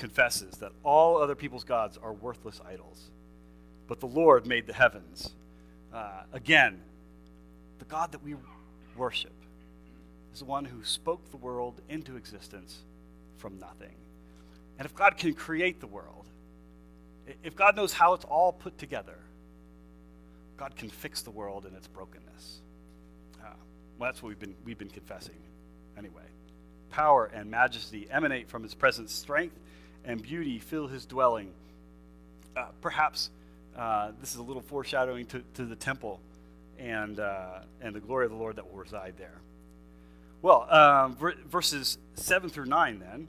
confesses 0.00 0.56
that 0.56 0.72
all 0.82 1.18
other 1.18 1.36
people's 1.36 1.62
gods 1.62 1.96
are 2.02 2.12
worthless 2.12 2.60
idols, 2.66 3.10
but 3.90 3.98
the 3.98 4.06
Lord 4.06 4.46
made 4.46 4.68
the 4.68 4.72
heavens. 4.72 5.34
Uh, 5.92 6.22
again, 6.32 6.80
the 7.80 7.84
God 7.86 8.12
that 8.12 8.22
we 8.22 8.36
worship 8.94 9.32
is 10.32 10.38
the 10.38 10.44
one 10.44 10.64
who 10.64 10.84
spoke 10.84 11.28
the 11.32 11.36
world 11.36 11.80
into 11.88 12.14
existence 12.14 12.84
from 13.38 13.58
nothing. 13.58 13.96
And 14.78 14.86
if 14.86 14.94
God 14.94 15.16
can 15.16 15.34
create 15.34 15.80
the 15.80 15.88
world, 15.88 16.26
if 17.42 17.56
God 17.56 17.74
knows 17.74 17.92
how 17.92 18.12
it's 18.14 18.24
all 18.24 18.52
put 18.52 18.78
together, 18.78 19.18
God 20.56 20.76
can 20.76 20.88
fix 20.88 21.22
the 21.22 21.32
world 21.32 21.66
in 21.66 21.74
its 21.74 21.88
brokenness. 21.88 22.60
Uh, 23.42 23.48
well, 23.98 24.08
that's 24.08 24.22
what 24.22 24.28
we've 24.28 24.38
been, 24.38 24.54
we've 24.64 24.78
been 24.78 24.88
confessing 24.88 25.34
anyway. 25.98 26.22
Power 26.90 27.28
and 27.34 27.50
majesty 27.50 28.06
emanate 28.08 28.48
from 28.48 28.62
his 28.62 28.72
presence, 28.72 29.12
strength 29.12 29.58
and 30.04 30.22
beauty 30.22 30.60
fill 30.60 30.86
his 30.86 31.06
dwelling. 31.06 31.52
Uh, 32.56 32.66
perhaps 32.80 33.30
uh, 33.76 34.12
this 34.20 34.30
is 34.30 34.36
a 34.36 34.42
little 34.42 34.62
foreshadowing 34.62 35.26
to, 35.26 35.42
to 35.54 35.64
the 35.64 35.76
temple 35.76 36.20
and, 36.78 37.20
uh, 37.20 37.60
and 37.80 37.94
the 37.94 38.00
glory 38.00 38.24
of 38.24 38.30
the 38.30 38.36
Lord 38.36 38.56
that 38.56 38.70
will 38.70 38.78
reside 38.78 39.14
there. 39.18 39.40
Well, 40.42 40.66
um, 40.70 41.16
verses 41.48 41.98
7 42.14 42.48
through 42.48 42.66
9 42.66 42.98
then. 42.98 43.28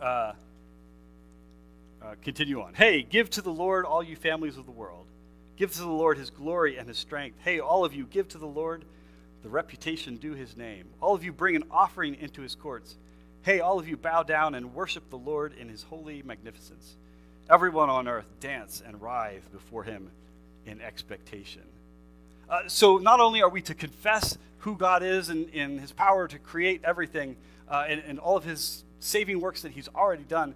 Uh, 0.00 0.32
uh, 2.02 2.14
continue 2.22 2.60
on. 2.62 2.74
Hey, 2.74 3.02
give 3.02 3.28
to 3.30 3.42
the 3.42 3.52
Lord 3.52 3.84
all 3.84 4.02
you 4.02 4.16
families 4.16 4.56
of 4.56 4.64
the 4.64 4.70
world. 4.70 5.06
Give 5.56 5.70
to 5.72 5.80
the 5.80 5.88
Lord 5.88 6.16
his 6.16 6.30
glory 6.30 6.78
and 6.78 6.88
his 6.88 6.96
strength. 6.96 7.38
Hey, 7.44 7.60
all 7.60 7.84
of 7.84 7.94
you, 7.94 8.06
give 8.06 8.28
to 8.28 8.38
the 8.38 8.46
Lord 8.46 8.84
the 9.42 9.50
reputation 9.50 10.16
due 10.16 10.32
his 10.32 10.56
name. 10.56 10.88
All 11.00 11.14
of 11.14 11.22
you, 11.22 11.32
bring 11.32 11.56
an 11.56 11.64
offering 11.70 12.14
into 12.14 12.40
his 12.40 12.54
courts. 12.54 12.96
Hey, 13.42 13.60
all 13.60 13.78
of 13.78 13.86
you, 13.88 13.96
bow 13.96 14.22
down 14.22 14.54
and 14.54 14.74
worship 14.74 15.10
the 15.10 15.18
Lord 15.18 15.52
in 15.58 15.68
his 15.68 15.82
holy 15.82 16.22
magnificence. 16.22 16.96
Everyone 17.48 17.90
on 17.90 18.06
earth 18.06 18.26
dance 18.40 18.82
and 18.86 19.00
writhe 19.00 19.50
before 19.52 19.84
him 19.84 20.10
in 20.66 20.80
expectation. 20.80 21.62
Uh, 22.48 22.62
so, 22.66 22.98
not 22.98 23.20
only 23.20 23.42
are 23.42 23.48
we 23.48 23.62
to 23.62 23.74
confess 23.74 24.36
who 24.58 24.76
God 24.76 25.02
is 25.02 25.28
and, 25.28 25.48
in 25.50 25.78
his 25.78 25.92
power 25.92 26.28
to 26.28 26.38
create 26.38 26.82
everything 26.84 27.36
uh, 27.68 27.84
and, 27.88 28.02
and, 28.06 28.18
all 28.18 28.36
of 28.36 28.44
his 28.44 28.84
saving 28.98 29.40
works 29.40 29.62
that 29.62 29.72
he's 29.72 29.88
already 29.94 30.24
done, 30.24 30.54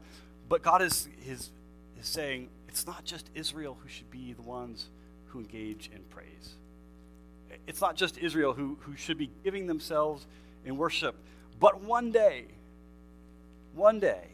but 0.48 0.62
God 0.62 0.82
is, 0.82 1.08
is, 1.26 1.50
is 1.98 2.06
saying 2.06 2.48
it's 2.68 2.86
not 2.86 3.04
just 3.04 3.30
Israel 3.34 3.76
who 3.80 3.88
should 3.88 4.10
be 4.10 4.32
the 4.32 4.42
ones 4.42 4.88
who 5.26 5.38
engage 5.38 5.90
in 5.94 6.02
praise. 6.10 6.54
It's 7.66 7.80
not 7.80 7.96
just 7.96 8.18
Israel 8.18 8.52
who, 8.52 8.76
who 8.80 8.96
should 8.96 9.16
be 9.16 9.30
giving 9.44 9.66
themselves 9.66 10.26
in 10.64 10.76
worship, 10.76 11.14
but 11.60 11.82
one 11.82 12.10
day, 12.10 12.46
one 13.74 14.00
day, 14.00 14.26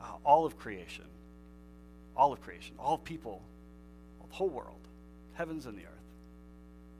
uh, 0.00 0.04
all 0.24 0.46
of 0.46 0.58
creation, 0.58 1.04
all 2.16 2.32
of 2.32 2.40
creation, 2.40 2.74
all 2.78 2.94
of 2.94 3.04
people, 3.04 3.42
the 4.28 4.34
whole 4.34 4.48
world, 4.48 4.80
heavens 5.34 5.66
and 5.66 5.76
the 5.76 5.82
earth, 5.82 5.90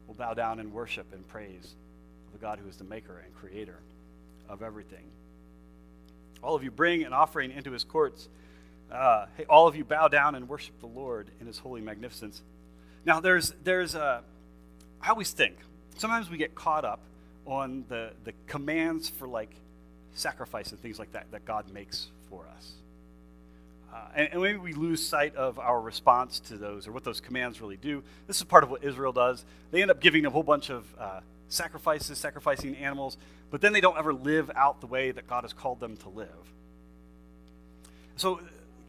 will 0.06 0.14
bow 0.14 0.34
down 0.34 0.60
and 0.60 0.72
worship 0.72 1.12
and 1.12 1.26
praise 1.28 1.74
the 2.32 2.38
God 2.38 2.58
who 2.58 2.68
is 2.68 2.76
the 2.76 2.84
maker 2.84 3.22
and 3.24 3.34
creator 3.34 3.78
of 4.48 4.62
everything. 4.62 5.04
All 6.42 6.54
of 6.54 6.62
you 6.62 6.70
bring 6.70 7.02
an 7.02 7.12
offering 7.12 7.50
into 7.50 7.72
his 7.72 7.82
courts. 7.82 8.28
Uh, 8.92 9.26
hey, 9.36 9.44
all 9.48 9.66
of 9.66 9.74
you 9.74 9.84
bow 9.84 10.08
down 10.08 10.34
and 10.34 10.48
worship 10.48 10.78
the 10.80 10.86
Lord 10.86 11.30
in 11.40 11.46
his 11.46 11.58
holy 11.58 11.80
magnificence. 11.80 12.42
Now, 13.04 13.20
there's, 13.20 13.52
there's 13.64 13.94
a, 13.94 14.22
I 15.00 15.10
always 15.10 15.32
think, 15.32 15.56
sometimes 15.96 16.30
we 16.30 16.36
get 16.36 16.54
caught 16.54 16.84
up 16.84 17.00
on 17.46 17.84
the, 17.88 18.12
the 18.24 18.32
commands 18.46 19.08
for 19.08 19.26
like 19.26 19.54
sacrifice 20.14 20.70
and 20.70 20.80
things 20.80 20.98
like 20.98 21.12
that 21.12 21.26
that 21.32 21.44
God 21.44 21.72
makes 21.72 22.08
for 22.28 22.46
us. 22.56 22.72
Uh, 23.96 24.08
and, 24.14 24.28
and, 24.32 24.42
maybe 24.42 24.58
we 24.58 24.74
lose 24.74 25.06
sight 25.06 25.34
of 25.36 25.58
our 25.58 25.80
response 25.80 26.38
to 26.38 26.58
those 26.58 26.86
or 26.86 26.92
what 26.92 27.02
those 27.02 27.18
commands 27.18 27.62
really 27.62 27.78
do. 27.78 28.02
This 28.26 28.36
is 28.36 28.42
part 28.42 28.62
of 28.62 28.70
what 28.70 28.84
Israel 28.84 29.12
does. 29.12 29.44
They 29.70 29.80
end 29.80 29.90
up 29.90 30.00
giving 30.00 30.26
a 30.26 30.30
whole 30.30 30.42
bunch 30.42 30.68
of 30.68 30.84
uh, 30.98 31.20
sacrifices, 31.48 32.18
sacrificing 32.18 32.76
animals, 32.76 33.16
but 33.50 33.62
then 33.62 33.72
they 33.72 33.80
don't 33.80 33.96
ever 33.96 34.12
live 34.12 34.50
out 34.54 34.82
the 34.82 34.86
way 34.86 35.12
that 35.12 35.26
God 35.26 35.44
has 35.44 35.54
called 35.54 35.80
them 35.80 35.96
to 35.98 36.10
live. 36.10 36.28
So, 38.16 38.40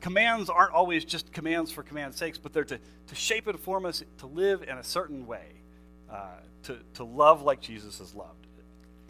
commands 0.01 0.49
aren't 0.49 0.73
always 0.73 1.05
just 1.05 1.31
commands 1.31 1.71
for 1.71 1.83
command's 1.83 2.17
sakes, 2.17 2.37
but 2.37 2.51
they're 2.51 2.65
to, 2.65 2.79
to 3.07 3.15
shape 3.15 3.47
and 3.47 3.57
form 3.57 3.85
us 3.85 4.03
to 4.17 4.25
live 4.25 4.63
in 4.63 4.77
a 4.77 4.83
certain 4.83 5.25
way, 5.25 5.45
uh, 6.11 6.31
to, 6.63 6.79
to 6.95 7.05
love 7.05 7.43
like 7.43 7.61
Jesus 7.61 7.99
has 7.99 8.13
loved, 8.13 8.47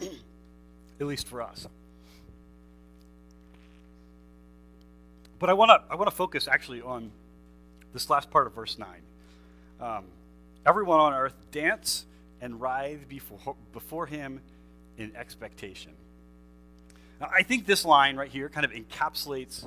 at 1.00 1.06
least 1.06 1.26
for 1.26 1.42
us. 1.42 1.66
But 5.38 5.50
I 5.50 5.52
want 5.52 5.70
to 5.70 5.92
I 5.92 5.96
want 5.96 6.10
to 6.10 6.16
focus 6.16 6.48
actually 6.48 6.82
on 6.82 7.10
this 7.92 8.10
last 8.10 8.30
part 8.30 8.46
of 8.46 8.54
verse 8.54 8.78
nine. 8.78 9.02
Um, 9.80 10.04
Everyone 10.66 11.00
on 11.00 11.14
earth 11.14 11.34
dance 11.50 12.04
and 12.42 12.60
writhe 12.60 13.08
before, 13.08 13.56
before 13.72 14.04
him 14.04 14.42
in 14.98 15.16
expectation. 15.16 15.92
Now, 17.20 17.30
I 17.34 17.42
think 17.42 17.64
this 17.64 17.86
line 17.86 18.16
right 18.16 18.30
here 18.30 18.50
kind 18.50 18.66
of 18.66 18.72
encapsulates 18.72 19.66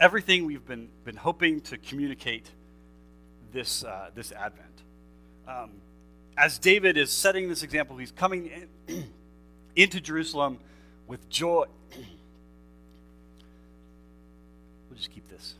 everything 0.00 0.46
we've 0.46 0.66
been, 0.66 0.88
been 1.04 1.16
hoping 1.16 1.60
to 1.62 1.76
communicate 1.76 2.50
this, 3.52 3.84
uh, 3.84 4.10
this 4.14 4.32
Advent. 4.32 4.82
Um, 5.46 5.70
as 6.36 6.58
David 6.58 6.96
is 6.96 7.10
setting 7.10 7.48
this 7.48 7.62
example, 7.62 7.98
he's 7.98 8.12
coming 8.12 8.50
in, 8.86 9.12
into 9.76 10.00
Jerusalem 10.00 10.60
with 11.06 11.28
joy 11.28 11.66
just 14.98 15.12
keep 15.12 15.28
this 15.28 15.54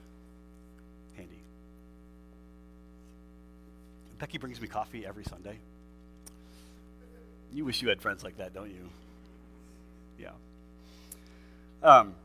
handy. 1.17 1.39
Becky 4.19 4.37
brings 4.37 4.61
me 4.61 4.67
coffee 4.67 5.07
every 5.07 5.23
Sunday. 5.23 5.59
You 7.53 7.65
wish 7.65 7.81
you 7.81 7.89
had 7.89 8.03
friends 8.03 8.25
like 8.25 8.39
that, 8.39 8.53
don't 8.53 8.71
you? 8.71 8.91
Yeah. 10.19 10.33
Um, 11.85 12.17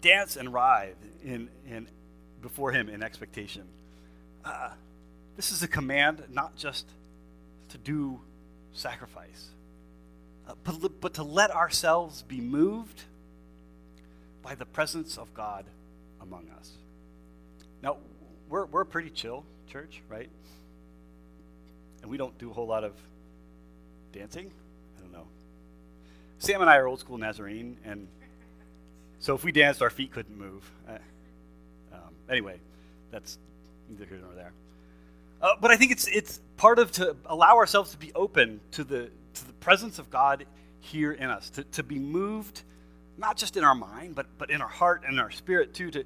dance 0.00 0.36
and 0.36 0.52
writhe 0.52 0.94
in, 1.24 1.48
in, 1.68 1.88
before 2.40 2.70
him 2.70 2.88
in 2.88 3.02
expectation. 3.02 3.64
Uh, 4.44 4.70
this 5.34 5.50
is 5.50 5.64
a 5.64 5.68
command 5.68 6.22
not 6.30 6.54
just 6.56 6.86
to 7.70 7.78
do 7.78 8.20
sacrifice, 8.72 9.48
uh, 10.48 10.54
but, 10.62 11.00
but 11.00 11.14
to 11.14 11.24
let 11.24 11.50
ourselves 11.50 12.22
be 12.22 12.40
moved 12.40 13.02
by 14.40 14.54
the 14.54 14.64
presence 14.64 15.18
of 15.18 15.34
God 15.34 15.64
among 16.28 16.48
us. 16.58 16.70
Now, 17.82 17.96
we're, 18.48 18.66
we're 18.66 18.82
a 18.82 18.86
pretty 18.86 19.10
chill 19.10 19.44
church, 19.66 20.02
right? 20.08 20.28
And 22.02 22.10
we 22.10 22.16
don't 22.16 22.36
do 22.38 22.50
a 22.50 22.52
whole 22.52 22.66
lot 22.66 22.84
of 22.84 22.92
dancing. 24.12 24.50
I 24.96 25.00
don't 25.02 25.12
know. 25.12 25.26
Sam 26.38 26.60
and 26.60 26.70
I 26.70 26.76
are 26.76 26.86
old 26.86 27.00
school 27.00 27.18
Nazarene, 27.18 27.76
and 27.84 28.06
so 29.20 29.34
if 29.34 29.44
we 29.44 29.52
danced, 29.52 29.82
our 29.82 29.90
feet 29.90 30.12
couldn't 30.12 30.38
move. 30.38 30.70
Uh, 30.88 30.98
um, 31.92 32.14
anyway, 32.30 32.58
that's 33.10 33.38
neither 33.88 34.04
here 34.04 34.18
nor 34.22 34.34
there. 34.34 34.52
Uh, 35.40 35.54
but 35.60 35.70
I 35.70 35.76
think 35.76 35.92
it's 35.92 36.06
it's 36.08 36.40
part 36.56 36.78
of 36.78 36.90
to 36.92 37.16
allow 37.26 37.56
ourselves 37.56 37.90
to 37.92 37.96
be 37.96 38.12
open 38.14 38.60
to 38.72 38.84
the 38.84 39.10
to 39.34 39.46
the 39.46 39.52
presence 39.54 39.98
of 39.98 40.10
God 40.10 40.46
here 40.80 41.12
in 41.12 41.30
us, 41.30 41.50
to, 41.50 41.64
to 41.64 41.82
be 41.82 41.98
moved 41.98 42.62
not 43.18 43.36
just 43.36 43.56
in 43.56 43.64
our 43.64 43.74
mind, 43.74 44.14
but, 44.14 44.26
but 44.38 44.50
in 44.50 44.62
our 44.62 44.68
heart 44.68 45.02
and 45.06 45.18
our 45.20 45.30
spirit 45.30 45.74
too, 45.74 45.90
to, 45.90 46.04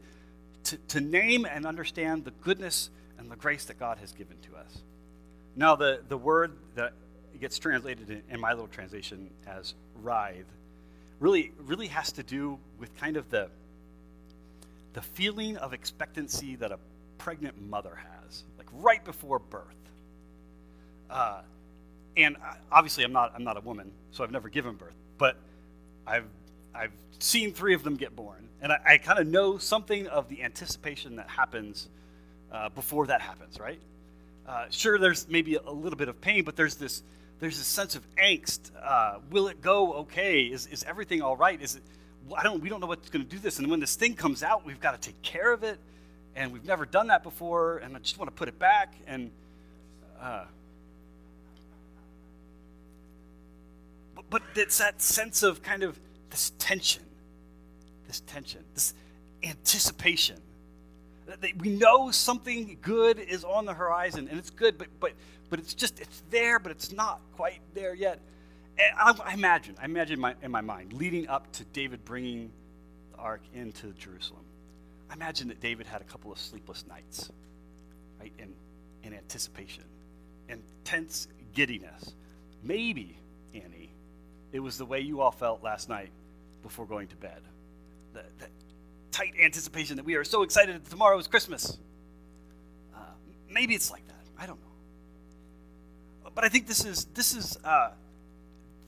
to, 0.65 0.77
to 0.89 1.01
name 1.01 1.45
and 1.45 1.67
understand 1.67 2.25
the 2.25 2.31
goodness 2.31 2.91
and 3.19 3.31
the 3.31 3.37
grace 3.37 3.67
that 3.67 3.79
God 3.79 3.99
has 3.99 4.13
given 4.13 4.37
to 4.51 4.57
us. 4.57 4.79
Now, 5.55 5.77
the, 5.77 6.01
the 6.09 6.17
word 6.17 6.53
that 6.75 6.95
gets 7.39 7.59
translated 7.59 8.09
in, 8.09 8.23
in 8.31 8.41
my 8.41 8.53
little 8.53 8.69
translation 8.69 9.31
as 9.47 9.75
writhe 9.97 10.47
really, 11.21 11.53
really 11.59 11.89
has 11.89 12.13
to 12.13 12.23
do 12.23 12.59
with 12.79 12.97
kind 12.97 13.17
of 13.17 13.29
the, 13.31 13.49
the 14.95 15.03
feeling 15.03 15.57
of 15.59 15.73
expectancy 15.73 16.57
that 16.57 16.73
a 16.73 16.79
pregnant 17.19 17.61
mother 17.61 17.99
has, 18.25 18.45
like 18.57 18.67
right 18.73 19.05
before 19.05 19.39
birth. 19.39 19.63
Uh, 21.11 21.43
and 22.17 22.37
obviously, 22.71 23.05
I'm 23.05 23.13
not, 23.13 23.33
I'm 23.35 23.45
not 23.45 23.57
a 23.57 23.61
woman, 23.61 23.91
so 24.11 24.25
I've 24.25 24.31
never 24.31 24.49
given 24.49 24.75
birth, 24.75 24.97
but 25.19 25.37
I've 26.07 26.25
I've 26.75 26.93
seen 27.19 27.53
three 27.53 27.75
of 27.75 27.83
them 27.83 27.97
get 27.97 28.15
born, 28.17 28.49
and 28.61 28.73
I, 28.73 28.81
I 28.87 28.99
kind 28.99 29.19
of 29.19 29.27
know 29.27 29.59
something 29.59 30.07
of 30.09 30.29
the 30.29 30.43
anticipation 30.43 31.17
that 31.17 31.29
happens 31.29 31.89
uh, 32.51 32.69
before 32.71 33.07
that 33.07 33.21
happens, 33.21 33.59
right? 33.59 33.81
Uh, 34.47 34.67
sure, 34.71 34.99
there's 34.99 35.29
maybe 35.29 35.55
a 35.55 35.71
little 35.71 35.97
bit 35.97 36.09
of 36.09 36.21
pain, 36.21 36.45
but 36.45 36.57
there's 36.57 36.77
this 36.77 37.03
there's 37.43 37.59
this 37.59 37.67
sense 37.67 37.97
of 37.97 38.07
angst. 38.15 38.71
Uh, 38.81 39.19
will 39.31 39.49
it 39.49 39.61
go 39.61 39.95
okay? 39.95 40.43
Is, 40.43 40.69
is 40.69 40.85
everything 40.85 41.23
all 41.23 41.37
right? 41.37 41.61
Is 41.61 41.75
it? 41.75 41.83
I 42.37 42.45
don't. 42.45 42.63
We 42.63 42.69
don't 42.69 42.81
know 42.81 42.87
what's 42.87 43.11
going 43.11 43.25
to 43.25 43.29
do 43.29 43.39
this. 43.39 43.59
And 43.59 43.69
when 43.69 43.81
this 43.81 43.97
thing 43.97 44.15
comes 44.15 44.45
out, 44.45 44.65
we've 44.65 44.81
got 44.81 44.93
to 44.93 45.09
take 45.09 45.21
care 45.23 45.53
of 45.53 45.65
it, 45.65 45.81
and 46.37 46.53
we've 46.53 46.65
never 46.65 46.87
done 46.87 47.09
that 47.09 47.25
before. 47.25 47.79
And 47.79 47.97
I 47.97 47.99
just 47.99 48.17
want 48.17 48.31
to 48.31 48.35
put 48.35 48.49
it 48.49 48.61
back. 48.61 48.95
And 49.09 49.33
uh, 50.21 50.45
but, 54.15 54.25
but 54.31 54.43
it's 54.55 54.79
that 54.79 55.03
sense 55.03 55.43
of 55.43 55.63
kind 55.63 55.83
of 55.83 55.99
this 56.33 56.51
tension, 56.59 57.05
this 58.09 58.21
tension, 58.21 58.65
this 58.75 58.95
anticipation 59.45 60.41
we 61.59 61.71
know 61.71 62.11
something 62.11 62.79
good 62.83 63.19
is 63.19 63.45
on 63.45 63.65
the 63.65 63.75
horizon, 63.75 64.29
and 64.29 64.39
it's 64.39 64.51
good, 64.51 64.79
but 64.79 64.89
but 65.01 65.13
but 65.51 65.59
it's 65.59 65.75
just 65.75 66.01
it's 66.01 66.23
there, 66.31 66.59
but 66.59 66.73
it's 66.73 66.93
not 66.93 67.21
quite 67.37 67.61
there 67.75 67.95
yet. 67.95 68.21
I, 68.79 69.15
I 69.25 69.35
imagine, 69.35 69.77
I 69.81 69.85
imagine 69.85 70.19
my, 70.19 70.35
in 70.43 70.51
my 70.51 70.63
mind, 70.63 70.95
leading 70.95 71.29
up 71.29 71.53
to 71.53 71.65
David 71.67 72.05
bringing 72.07 72.51
the 73.13 73.19
ark 73.19 73.43
into 73.53 73.93
Jerusalem. 73.93 74.45
I 75.11 75.15
imagine 75.15 75.49
that 75.49 75.61
David 75.61 75.87
had 75.87 76.01
a 76.01 76.05
couple 76.05 76.33
of 76.33 76.39
sleepless 76.39 76.87
nights, 76.87 77.31
right, 78.19 78.33
in 78.39 78.55
in 79.03 79.15
anticipation, 79.15 79.85
intense 80.49 81.29
giddiness. 81.55 82.15
Maybe, 82.63 83.19
Annie, 83.53 83.93
it 84.53 84.61
was 84.61 84.79
the 84.79 84.87
way 84.87 85.01
you 85.01 85.21
all 85.21 85.33
felt 85.33 85.63
last 85.63 85.89
night 85.89 86.11
before 86.63 86.87
going 86.87 87.09
to 87.09 87.17
bed. 87.17 87.41
That, 88.15 88.39
that 88.39 88.51
tight 89.11 89.35
anticipation 89.41 89.97
that 89.97 90.05
we 90.05 90.15
are 90.15 90.25
so 90.25 90.43
excited 90.43 90.75
that 90.75 90.91
tomorrow 90.91 91.19
is 91.19 91.27
Christmas. 91.27 91.79
Uh, 92.95 92.99
maybe 93.51 93.75
it's 93.75 93.91
like 93.91 94.07
that. 94.09 94.25
I 94.39 94.47
don't 94.47 94.61
know. 94.61 94.73
But 96.35 96.45
I 96.45 96.49
think 96.49 96.67
this 96.67 96.85
is 96.85 97.05
this 97.07 97.35
is 97.35 97.59
uh, 97.63 97.91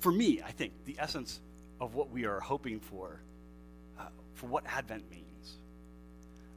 for 0.01 0.11
me. 0.11 0.41
I 0.45 0.51
think 0.51 0.73
the 0.87 0.97
essence 0.99 1.41
of 1.81 1.95
what 1.95 2.11
we 2.11 2.25
are 2.25 2.41
hoping 2.41 2.81
for, 2.81 3.21
uh, 3.99 4.07
for 4.35 4.47
what 4.47 4.65
Advent 4.67 5.11
means. 5.11 5.59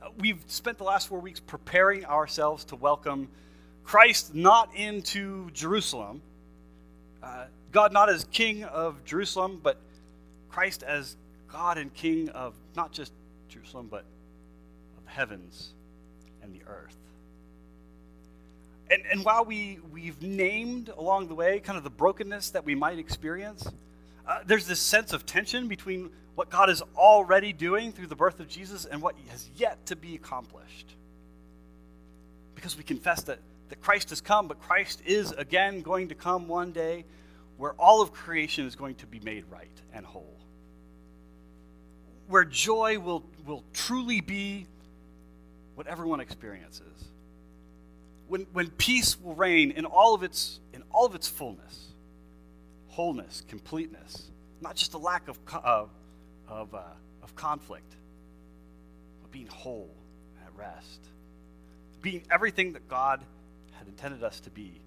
Uh, 0.02 0.10
we've 0.20 0.42
spent 0.48 0.78
the 0.78 0.84
last 0.84 1.08
four 1.08 1.20
weeks 1.20 1.40
preparing 1.40 2.06
ourselves 2.06 2.64
to 2.66 2.76
welcome 2.76 3.28
Christ 3.84 4.36
not 4.36 4.74
into 4.76 5.50
Jerusalem, 5.52 6.22
uh, 7.22 7.46
God 7.72 7.92
not 7.92 8.10
as 8.10 8.26
King 8.26 8.64
of 8.64 9.04
Jerusalem, 9.04 9.60
but 9.62 9.82
Christ 10.58 10.82
as 10.82 11.18
God 11.48 11.78
and 11.78 11.94
King 11.94 12.30
of 12.30 12.56
not 12.76 12.92
just 12.92 13.14
Jerusalem, 13.48 13.90
but 13.92 14.06
of 14.98 15.06
heavens 15.06 15.76
and 16.42 16.52
the 16.52 16.64
earth. 16.66 16.98
And, 18.90 19.04
and 19.12 19.24
while 19.24 19.46
we, 19.46 19.78
we've 19.92 20.20
named 20.20 20.90
along 20.90 21.28
the 21.28 21.36
way 21.36 21.60
kind 21.60 21.78
of 21.78 21.84
the 21.84 21.92
brokenness 21.92 22.50
that 22.50 22.66
we 22.66 22.74
might 22.74 22.98
experience, 22.98 23.70
uh, 24.28 24.40
there's 24.48 24.66
this 24.66 24.80
sense 24.80 25.14
of 25.14 25.28
tension 25.28 25.68
between 25.68 26.10
what 26.34 26.50
God 26.50 26.72
is 26.72 26.82
already 26.96 27.54
doing 27.54 27.92
through 27.92 28.08
the 28.08 28.16
birth 28.16 28.40
of 28.40 28.48
Jesus 28.48 28.86
and 28.86 29.00
what 29.00 29.14
has 29.30 29.48
yet 29.58 29.86
to 29.86 29.96
be 29.96 30.16
accomplished. 30.16 30.96
Because 32.56 32.76
we 32.76 32.82
confess 32.82 33.22
that, 33.26 33.38
that 33.70 33.80
Christ 33.80 34.10
has 34.10 34.22
come, 34.22 34.48
but 34.48 34.60
Christ 34.60 35.04
is 35.06 35.34
again 35.34 35.84
going 35.84 36.08
to 36.08 36.16
come 36.16 36.48
one 36.48 36.72
day 36.72 37.06
where 37.58 37.74
all 37.74 38.02
of 38.02 38.12
creation 38.12 38.66
is 38.66 38.76
going 38.76 38.96
to 38.96 39.06
be 39.06 39.20
made 39.20 39.44
right 39.52 39.70
and 39.94 40.04
whole 40.04 40.38
where 42.28 42.44
joy 42.44 43.00
will, 43.00 43.24
will 43.46 43.64
truly 43.74 44.22
be 44.22 44.68
what 45.76 45.88
everyone 45.88 46.20
experiences. 46.20 46.84
When, 48.28 48.46
when 48.52 48.70
peace 48.72 49.20
will 49.20 49.36
reign 49.36 49.72
in 49.72 49.86
all 49.86 50.13
of 50.13 50.24
its 50.24 50.60
in 50.74 50.84
all 50.92 51.06
of 51.06 51.16
its 51.16 51.28
fullness, 51.30 51.94
wholeness, 52.90 53.42
completeness, 53.48 54.30
not 54.60 54.76
just 54.76 54.94
a 54.96 54.98
lack 54.98 55.30
of 55.30 55.40
of 55.63 55.90
of, 56.50 56.74
uh, 56.74 56.82
of 57.24 57.36
conflict, 57.36 57.96
but 59.22 59.32
being 59.32 59.48
whole 59.48 59.90
at 60.46 60.52
rest, 60.58 61.00
being 62.02 62.24
everything 62.32 62.74
that 62.74 62.88
God 62.88 63.22
had 63.74 63.88
intended 63.88 64.24
us 64.24 64.40
to 64.42 64.50
be 64.50 64.82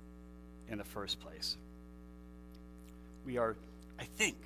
in 0.69 0.79
the 0.79 0.85
first 0.85 1.21
place. 1.21 1.57
We 3.25 3.39
are, 3.39 3.57
I 3.99 4.05
think, 4.05 4.37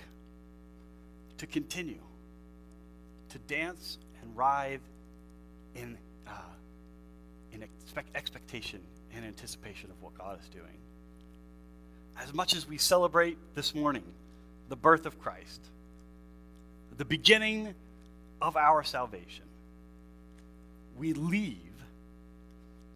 to 1.38 1.46
continue 1.46 2.00
to 3.34 3.38
dance 3.52 3.98
and 4.22 4.36
writhe 4.36 4.80
in, 5.74 5.98
uh, 6.28 6.30
in 7.52 7.64
expect, 7.64 8.14
expectation 8.16 8.80
and 9.12 9.24
anticipation 9.24 9.90
of 9.90 10.00
what 10.00 10.16
God 10.16 10.38
is 10.40 10.48
doing. 10.50 10.78
As 12.16 12.32
much 12.32 12.54
as 12.54 12.68
we 12.68 12.78
celebrate 12.78 13.36
this 13.56 13.74
morning 13.74 14.04
the 14.68 14.76
birth 14.76 15.04
of 15.04 15.18
Christ, 15.18 15.60
the 16.96 17.04
beginning 17.04 17.74
of 18.40 18.56
our 18.56 18.84
salvation, 18.84 19.44
we 20.96 21.12
leave 21.12 21.58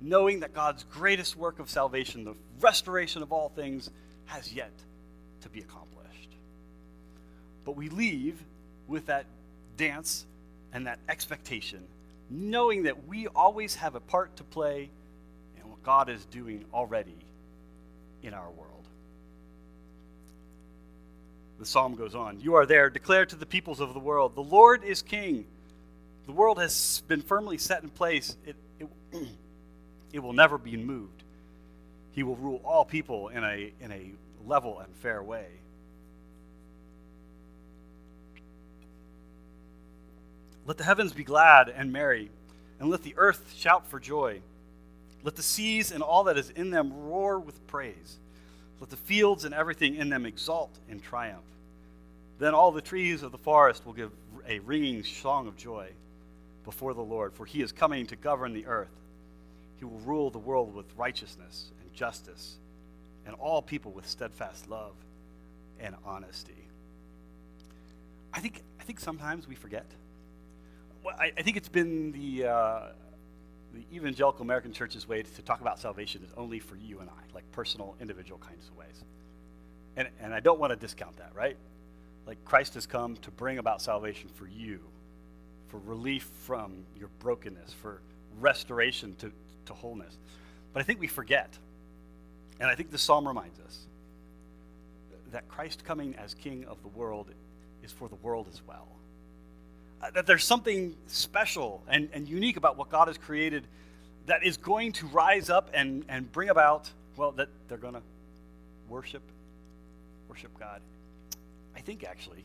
knowing 0.01 0.41
that 0.41 0.55
God's 0.55 0.85
greatest 0.85 1.35
work 1.37 1.59
of 1.59 1.69
salvation, 1.69 2.23
the 2.23 2.37
restoration 2.61 3.23
of 3.23 3.33
all 3.33 3.49
things, 3.49 3.91
has 4.27 4.53
yet 4.53 4.71
to 5.41 5.49
be 5.49 5.59
accomplished. 5.59 6.31
But 7.65 7.73
we 7.73 7.89
leave 7.89 8.41
with 8.87 9.07
that 9.07 9.27
dance 9.79 10.27
and 10.75 10.87
that 10.87 10.99
expectation, 11.09 11.83
knowing 12.29 12.83
that 12.83 13.07
we 13.09 13.27
always 13.29 13.77
have 13.77 13.95
a 13.95 14.01
part 14.01 14.37
to 14.37 14.45
play 14.45 14.91
in 15.57 15.71
what 15.71 15.83
God 15.83 16.11
is 16.11 16.27
doing 16.27 16.67
already 16.75 17.17
in 18.23 18.35
our 18.35 18.51
world. 18.51 18.69
The 21.59 21.67
psalm 21.67 21.95
goes 21.95 22.15
on 22.15 22.41
You 22.41 22.55
are 22.55 22.67
there, 22.67 22.91
declare 22.91 23.25
to 23.27 23.37
the 23.37 23.47
peoples 23.47 23.81
of 23.81 23.95
the 23.95 24.01
world, 24.01 24.35
the 24.35 24.43
Lord 24.43 24.85
is 24.85 25.01
king. 25.01 25.47
The 26.27 26.33
world 26.33 26.59
has 26.59 27.03
been 27.09 27.23
firmly 27.23 27.57
set 27.57 27.83
in 27.83 27.89
place, 27.89 28.37
it, 28.45 28.55
it, 28.79 28.89
it 30.13 30.19
will 30.19 30.35
never 30.35 30.59
be 30.59 30.77
moved. 30.77 31.23
He 32.13 32.23
will 32.23 32.37
rule 32.37 32.61
all 32.65 32.85
people 32.85 33.29
in 33.29 33.45
a, 33.45 33.73
in 33.81 33.93
a 33.93 34.11
level 34.47 34.79
and 34.81 34.95
fair 34.97 35.23
way. 35.23 35.47
Let 40.69 40.77
the 40.77 40.85
heavens 40.85 41.15
be 41.15 41.25
glad 41.25 41.71
and 41.71 41.95
merry, 41.95 42.31
and 42.79 42.91
let 42.91 43.03
the 43.03 43.15
earth 43.17 43.55
shout 43.57 43.87
for 43.87 43.99
joy. 43.99 44.43
Let 45.25 45.35
the 45.35 45.43
seas 45.43 45.91
and 45.91 46.03
all 46.03 46.25
that 46.25 46.37
is 46.37 46.51
in 46.51 46.71
them 46.71 46.93
roar 46.93 47.39
with 47.39 47.67
praise. 47.67 48.19
Let 48.79 48.91
the 48.91 48.99
fields 48.99 49.47
and 49.47 49.55
everything 49.55 49.95
in 49.95 50.11
them 50.11 50.27
exult 50.27 50.79
in 50.91 51.01
triumph. 51.01 51.41
Then 52.39 52.53
all 52.53 52.71
the 52.71 52.83
trees 52.83 53.23
of 53.23 53.33
the 53.33 53.39
forest 53.39 53.87
will 53.87 53.95
give 53.95 54.13
a 54.47 54.59
ringing 54.59 55.05
song 55.05 55.49
of 55.49 55.57
joy 55.57 55.89
before 56.67 56.93
the 56.93 57.01
Lord, 57.01 57.33
for 57.33 57.47
he 57.47 57.63
is 57.63 57.73
coming 57.73 58.07
to 58.09 58.17
govern 58.17 58.53
the 58.53 58.67
earth. 58.67 58.93
He 59.79 59.87
will 59.87 60.01
rule 60.01 60.29
the 60.29 60.39
world 60.39 60.75
with 60.75 60.85
righteousness 60.99 61.71
and 61.81 61.95
justice, 61.95 62.59
and 63.25 63.35
all 63.37 63.63
people 63.63 63.93
with 63.93 64.07
steadfast 64.07 64.69
love 64.69 64.93
and 65.81 65.95
honesty. 66.05 66.69
I 68.35 68.41
think, 68.41 68.61
I 68.79 68.85
think 68.85 69.01
sometimes 69.01 69.49
we 69.49 69.55
forget 69.55 69.87
I, 71.07 71.33
I, 71.37 71.43
think 71.43 71.57
it's 71.57 71.69
been 71.69 72.13
the, 72.13 72.47
uh, 72.47 72.81
the 73.75 73.97
evangelical 73.97 74.43
American 74.43 74.73
church's 74.73 75.09
way 75.09 75.23
to 75.23 75.43
talk 75.43 75.61
about 75.61 75.79
salvation 75.79 76.23
is 76.25 76.31
only 76.37 76.59
for 76.59 76.77
you 76.77 77.01
and 77.01 77.09
I, 77.09 77.35
like 77.35 77.51
personal, 77.53 77.97
individual 78.01 78.39
kinds 78.39 78.69
of 78.69 78.77
ways. 78.77 79.05
And, 79.97 80.09
and 80.21 80.35
I 80.35 80.41
don't 80.41 80.59
want 80.59 80.71
to 80.71 80.77
discount 80.77 81.17
that, 81.17 81.33
right? 81.35 81.57
Like 82.27 82.45
Christ 82.45 82.75
has 82.75 82.87
come 82.87 83.17
to 83.17 83.31
bring 83.31 83.59
about 83.59 83.81
salvation 83.83 84.29
for 84.35 84.47
you, 84.47 84.81
for 85.69 85.79
relief 85.79 86.31
from 86.45 86.85
your 86.99 87.09
brokenness, 87.19 87.73
for 87.73 88.01
restoration 88.41 89.15
to, 89.17 89.33
to 89.67 89.73
wholeness. 89.73 90.19
But 90.73 90.81
I 90.81 90.83
think 90.85 91.01
we 91.01 91.07
forget, 91.07 91.57
and 92.61 92.69
I 92.69 92.75
think 92.75 92.91
the 92.91 92.99
psalm 92.99 93.27
reminds 93.27 93.59
us, 93.61 93.87
that 95.33 95.49
Christ 95.49 95.85
coming 95.85 96.15
as 96.17 96.35
king 96.35 96.65
of 96.65 96.81
the 96.83 96.89
world 96.89 97.31
is 97.83 97.93
for 97.93 98.09
the 98.09 98.15
world 98.17 98.47
as 98.51 98.63
well. 98.67 98.89
That 100.15 100.27
there's 100.27 100.45
something 100.45 100.97
special 101.09 101.83
and, 101.89 102.09
and 102.13 102.29
unique 102.29 102.57
about 102.57 102.77
what 102.77 102.89
God 102.89 103.09
has 103.09 103.19
created 103.19 103.67
that 104.27 104.45
is 104.45 104.57
going 104.57 104.93
to 104.93 105.07
rise 105.07 105.51
up 105.51 105.71
and, 105.75 106.05
and 106.09 106.31
bring 106.31 106.51
about, 106.51 106.91
well, 107.17 107.33
that 107.33 107.49
they're 107.69 107.79
going 107.79 107.95
to 107.95 108.03
worship, 108.89 109.23
worship 110.29 110.57
God. 110.59 110.81
I 111.75 111.81
think 111.81 112.05
actually, 112.05 112.45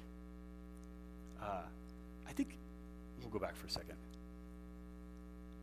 uh, 1.42 1.62
I 2.28 2.32
think, 2.32 2.58
we'll 3.20 3.30
go 3.30 3.40
back 3.40 3.56
for 3.56 3.68
a 3.68 3.70
second. 3.70 3.96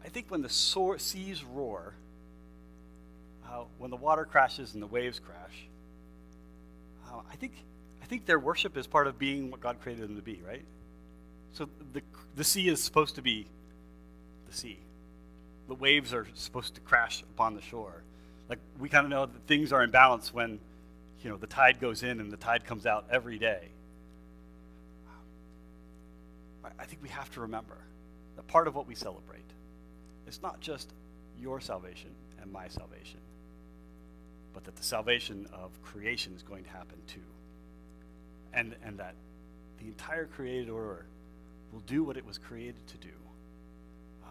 I 0.05 0.09
think 0.09 0.31
when 0.31 0.43
the 0.43 0.49
so- 0.49 0.97
seas 0.97 1.43
roar, 1.45 1.95
uh, 3.47 3.65
when 3.79 3.91
the 3.91 3.97
water 3.97 4.25
crashes 4.25 4.75
and 4.75 4.83
the 4.83 4.87
waves 4.87 5.19
crash, 5.19 5.69
uh, 7.11 7.21
I 7.31 7.37
think 7.37 7.53
I 8.03 8.07
think 8.07 8.27
their 8.27 8.39
worship 8.39 8.77
is 8.77 8.87
part 8.87 9.07
of 9.07 9.19
being 9.19 9.51
what 9.51 9.61
God 9.61 9.81
created 9.81 10.09
them 10.09 10.17
to 10.17 10.23
be, 10.23 10.41
right? 10.47 10.65
So 11.53 11.69
the, 11.93 12.03
the 12.37 12.45
sea 12.45 12.69
is 12.69 12.83
supposed 12.83 13.17
to 13.17 13.23
be 13.23 13.47
the 14.49 14.57
sea. 14.57 14.79
The 15.69 15.75
waves 15.75 16.13
are 16.13 16.27
supposed 16.35 16.75
to 16.75 16.81
crash 16.81 17.23
upon 17.35 17.55
the 17.55 17.63
shore. 17.63 18.03
Like 18.49 18.59
we 18.79 18.89
kind 18.89 19.05
of 19.05 19.11
know 19.11 19.27
that 19.27 19.47
things 19.47 19.73
are 19.73 19.83
in 19.83 19.91
balance 19.91 20.35
when, 20.35 20.59
you 21.23 21.31
know, 21.31 21.37
the 21.37 21.47
tide 21.47 21.81
goes 21.81 22.03
in 22.03 22.21
and 22.21 22.31
the 22.31 22.37
tide 22.37 22.65
comes 22.65 22.87
out 22.87 23.07
every 23.11 23.39
day. 23.39 23.69
I 26.79 26.85
think 26.85 27.03
we 27.03 27.09
have 27.11 27.31
to 27.33 27.41
remember 27.41 27.77
that 28.37 28.47
part 28.47 28.67
of 28.67 28.75
what 28.75 28.87
we 28.87 28.95
celebrate 28.95 29.45
is 30.27 30.41
not 30.43 30.61
just 30.61 30.93
your 31.39 31.61
salvation 31.61 32.11
and 32.41 32.51
my 32.53 32.69
salvation, 32.69 33.21
but 34.55 34.65
that 34.65 34.77
the 34.77 34.83
salvation 34.83 35.47
of 35.53 35.71
creation 35.83 36.33
is 36.35 36.43
going 36.43 36.65
to 36.65 36.71
happen 36.71 36.99
too. 37.07 37.21
And, 38.53 38.75
and 38.85 38.99
that 38.99 39.15
the 39.79 39.87
entire 39.87 40.27
created 40.27 40.71
order 40.71 41.07
will 41.73 41.81
do 41.81 42.03
what 42.03 42.17
it 42.17 42.27
was 42.27 42.39
created 42.39 42.87
to 42.89 42.97
do 42.99 43.15
uh, 44.25 44.29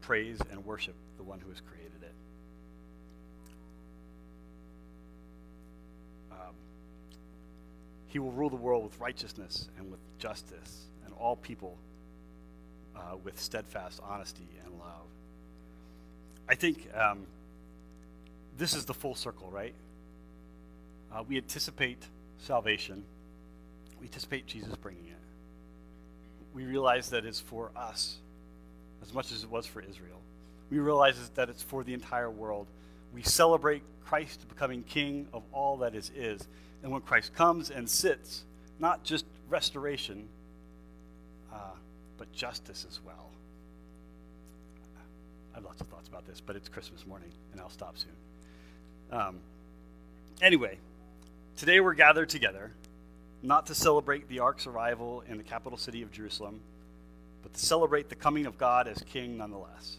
praise 0.00 0.38
and 0.50 0.64
worship 0.64 0.94
the 1.16 1.22
one 1.22 1.40
who 1.40 1.48
has 1.50 1.60
created 1.60 2.02
it. 2.02 2.14
Um, 6.32 6.54
he 8.08 8.18
will 8.18 8.32
rule 8.32 8.50
the 8.50 8.56
world 8.56 8.84
with 8.84 8.98
righteousness 9.00 9.68
and 9.78 9.90
with 9.90 10.00
justice, 10.18 10.86
and 11.04 11.14
all 11.14 11.36
people 11.36 11.76
uh, 12.96 13.16
with 13.22 13.40
steadfast 13.40 14.00
honesty 14.08 14.48
and 14.64 14.78
love. 14.78 15.06
I 16.48 16.54
think 16.54 16.88
um, 16.94 17.26
this 18.58 18.74
is 18.74 18.84
the 18.84 18.94
full 18.94 19.14
circle, 19.14 19.50
right? 19.50 19.74
Uh, 21.12 21.22
we 21.28 21.36
anticipate 21.36 22.02
salvation, 22.38 23.04
we 24.00 24.06
anticipate 24.06 24.46
Jesus 24.46 24.74
bringing 24.76 25.06
it. 25.06 25.29
We 26.54 26.64
realize 26.64 27.10
that 27.10 27.24
it's 27.24 27.40
for 27.40 27.70
us 27.76 28.16
as 29.02 29.12
much 29.14 29.32
as 29.32 29.44
it 29.44 29.50
was 29.50 29.66
for 29.66 29.80
Israel. 29.80 30.20
We 30.70 30.78
realize 30.78 31.16
that 31.34 31.48
it's 31.48 31.62
for 31.62 31.84
the 31.84 31.94
entire 31.94 32.30
world. 32.30 32.66
We 33.12 33.22
celebrate 33.22 33.82
Christ 34.04 34.48
becoming 34.48 34.82
king 34.82 35.28
of 35.32 35.42
all 35.52 35.78
that 35.78 35.94
is 35.94 36.10
is. 36.14 36.46
And 36.82 36.92
when 36.92 37.02
Christ 37.02 37.34
comes 37.34 37.70
and 37.70 37.88
sits, 37.88 38.44
not 38.78 39.04
just 39.04 39.24
restoration, 39.48 40.28
uh, 41.52 41.56
but 42.18 42.32
justice 42.32 42.86
as 42.88 43.00
well. 43.04 43.30
I 45.52 45.56
have 45.56 45.64
lots 45.64 45.80
of 45.80 45.88
thoughts 45.88 46.08
about 46.08 46.26
this, 46.26 46.40
but 46.40 46.56
it's 46.56 46.68
Christmas 46.68 47.06
morning, 47.06 47.30
and 47.52 47.60
I'll 47.60 47.70
stop 47.70 47.96
soon. 47.98 49.18
Um, 49.18 49.38
anyway, 50.40 50.78
today 51.56 51.80
we're 51.80 51.94
gathered 51.94 52.28
together 52.28 52.70
not 53.42 53.66
to 53.66 53.74
celebrate 53.74 54.28
the 54.28 54.40
ark's 54.40 54.66
arrival 54.66 55.24
in 55.28 55.38
the 55.38 55.42
capital 55.42 55.78
city 55.78 56.02
of 56.02 56.12
Jerusalem, 56.12 56.60
but 57.42 57.54
to 57.54 57.60
celebrate 57.60 58.08
the 58.08 58.14
coming 58.14 58.46
of 58.46 58.58
God 58.58 58.86
as 58.86 59.02
king 59.04 59.38
nonetheless. 59.38 59.96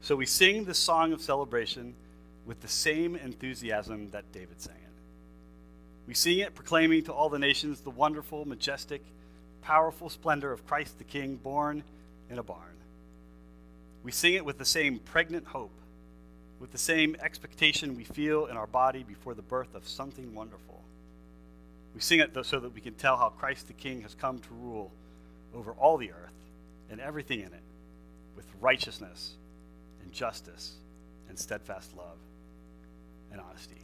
So 0.00 0.16
we 0.16 0.26
sing 0.26 0.64
this 0.64 0.78
song 0.78 1.12
of 1.12 1.20
celebration 1.20 1.94
with 2.46 2.60
the 2.60 2.68
same 2.68 3.16
enthusiasm 3.16 4.10
that 4.10 4.30
David 4.32 4.60
sang 4.60 4.74
it. 4.74 4.80
We 6.06 6.14
sing 6.14 6.38
it 6.38 6.54
proclaiming 6.54 7.04
to 7.04 7.12
all 7.12 7.30
the 7.30 7.38
nations 7.38 7.80
the 7.80 7.90
wonderful, 7.90 8.46
majestic, 8.46 9.02
powerful 9.62 10.10
splendor 10.10 10.52
of 10.52 10.66
Christ 10.66 10.98
the 10.98 11.04
King 11.04 11.36
born 11.36 11.82
in 12.30 12.38
a 12.38 12.42
barn. 12.42 12.60
We 14.02 14.12
sing 14.12 14.34
it 14.34 14.44
with 14.44 14.58
the 14.58 14.66
same 14.66 14.98
pregnant 14.98 15.46
hope, 15.46 15.72
with 16.60 16.72
the 16.72 16.78
same 16.78 17.16
expectation 17.20 17.96
we 17.96 18.04
feel 18.04 18.46
in 18.46 18.56
our 18.56 18.66
body 18.66 19.02
before 19.02 19.32
the 19.32 19.42
birth 19.42 19.74
of 19.74 19.88
something 19.88 20.34
wonderful. 20.34 20.82
We 21.94 22.00
sing 22.00 22.20
it 22.20 22.36
so 22.44 22.58
that 22.58 22.74
we 22.74 22.80
can 22.80 22.94
tell 22.94 23.16
how 23.16 23.28
Christ 23.28 23.68
the 23.68 23.72
King 23.72 24.02
has 24.02 24.14
come 24.14 24.38
to 24.38 24.48
rule 24.54 24.90
over 25.54 25.72
all 25.72 25.96
the 25.96 26.10
earth 26.10 26.34
and 26.90 27.00
everything 27.00 27.40
in 27.40 27.46
it 27.46 27.62
with 28.36 28.46
righteousness 28.60 29.34
and 30.02 30.12
justice 30.12 30.74
and 31.28 31.38
steadfast 31.38 31.96
love 31.96 32.18
and 33.30 33.40
honesty. 33.40 33.78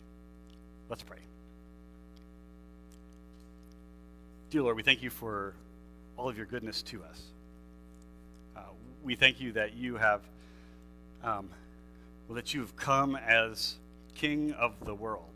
Let's 0.88 1.03
pray. 1.03 1.18
Dear 4.51 4.62
Lord, 4.62 4.77
we 4.77 4.83
thank 4.83 5.03
you 5.03 5.11
for 5.11 5.55
all 6.16 6.29
of 6.29 6.37
your 6.37 6.46
goodness 6.46 6.83
to 6.83 7.05
us 7.05 7.23
we 9.03 9.14
thank 9.14 9.40
you 9.40 9.53
that 9.53 9.75
you 9.75 9.96
have, 9.96 10.20
um, 11.23 11.49
well, 12.29 12.37
that 12.37 12.53
you 12.53 12.61
have 12.61 12.77
come 12.77 13.16
as 13.16 13.77
King 14.14 14.53
of 14.53 14.75
the 14.85 14.94
world. 14.94 15.30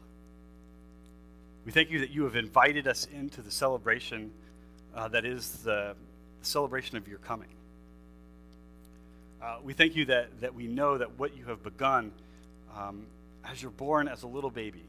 We 1.65 1.73
thank 1.73 1.91
you 1.91 2.01
that 2.01 2.11
you 2.11 2.25
have 2.25 2.37
invited 2.37 2.87
us 2.87 3.07
into 3.07 3.41
the 3.41 3.51
celebration 3.51 4.31
uh, 4.95 5.09
that 5.09 5.25
is 5.25 5.51
the, 5.65 5.95
celebration 6.43 6.99
of 6.99 7.09
your 7.09 7.17
coming. 7.19 7.49
Uh, 9.43 9.57
we 9.65 9.73
thank 9.73 9.97
you 9.97 10.05
that, 10.05 10.43
that 10.43 10.55
we 10.55 10.67
know 10.67 10.99
that 10.99 11.19
what 11.19 11.35
you 11.35 11.47
have 11.47 11.63
begun 11.63 12.13
um, 12.77 13.07
as 13.51 13.63
you're 13.63 13.71
born 13.71 14.09
as 14.09 14.25
a 14.25 14.27
little 14.27 14.51
baby 14.51 14.85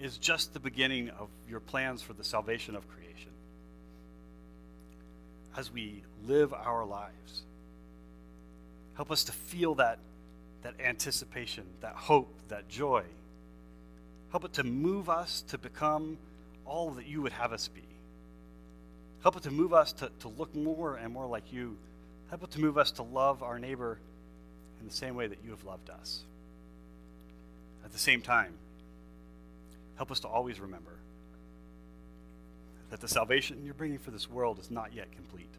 is 0.00 0.16
just 0.16 0.54
the 0.54 0.60
beginning 0.60 1.10
of 1.10 1.28
your 1.46 1.60
plans 1.60 2.00
for 2.00 2.14
the 2.14 2.24
salvation 2.24 2.74
of 2.74 2.88
creation 2.88 3.30
as 5.58 5.70
we 5.70 6.02
live 6.26 6.54
our 6.54 6.86
lives. 6.86 7.42
Help 8.96 9.10
us 9.10 9.24
to 9.24 9.32
feel 9.32 9.74
that, 9.74 9.98
that 10.62 10.74
anticipation, 10.80 11.64
that 11.82 11.94
hope, 11.94 12.34
that 12.48 12.66
joy. 12.68 13.02
Help 14.34 14.46
it 14.46 14.52
to 14.54 14.64
move 14.64 15.08
us 15.08 15.42
to 15.42 15.58
become 15.58 16.18
all 16.66 16.90
that 16.90 17.06
you 17.06 17.22
would 17.22 17.30
have 17.30 17.52
us 17.52 17.68
be. 17.68 17.84
Help 19.22 19.36
it 19.36 19.44
to 19.44 19.52
move 19.52 19.72
us 19.72 19.92
to, 19.92 20.10
to 20.18 20.26
look 20.26 20.52
more 20.56 20.96
and 20.96 21.12
more 21.12 21.24
like 21.24 21.52
you. 21.52 21.76
Help 22.30 22.42
it 22.42 22.50
to 22.50 22.60
move 22.60 22.76
us 22.76 22.90
to 22.90 23.04
love 23.04 23.44
our 23.44 23.60
neighbor 23.60 23.96
in 24.80 24.88
the 24.88 24.92
same 24.92 25.14
way 25.14 25.28
that 25.28 25.38
you 25.44 25.50
have 25.50 25.62
loved 25.62 25.88
us. 25.88 26.24
At 27.84 27.92
the 27.92 27.98
same 27.98 28.22
time, 28.22 28.54
help 29.94 30.10
us 30.10 30.18
to 30.18 30.26
always 30.26 30.58
remember 30.58 30.96
that 32.90 33.00
the 33.00 33.06
salvation 33.06 33.62
you're 33.64 33.72
bringing 33.72 33.98
for 34.00 34.10
this 34.10 34.28
world 34.28 34.58
is 34.58 34.68
not 34.68 34.92
yet 34.92 35.12
complete. 35.12 35.54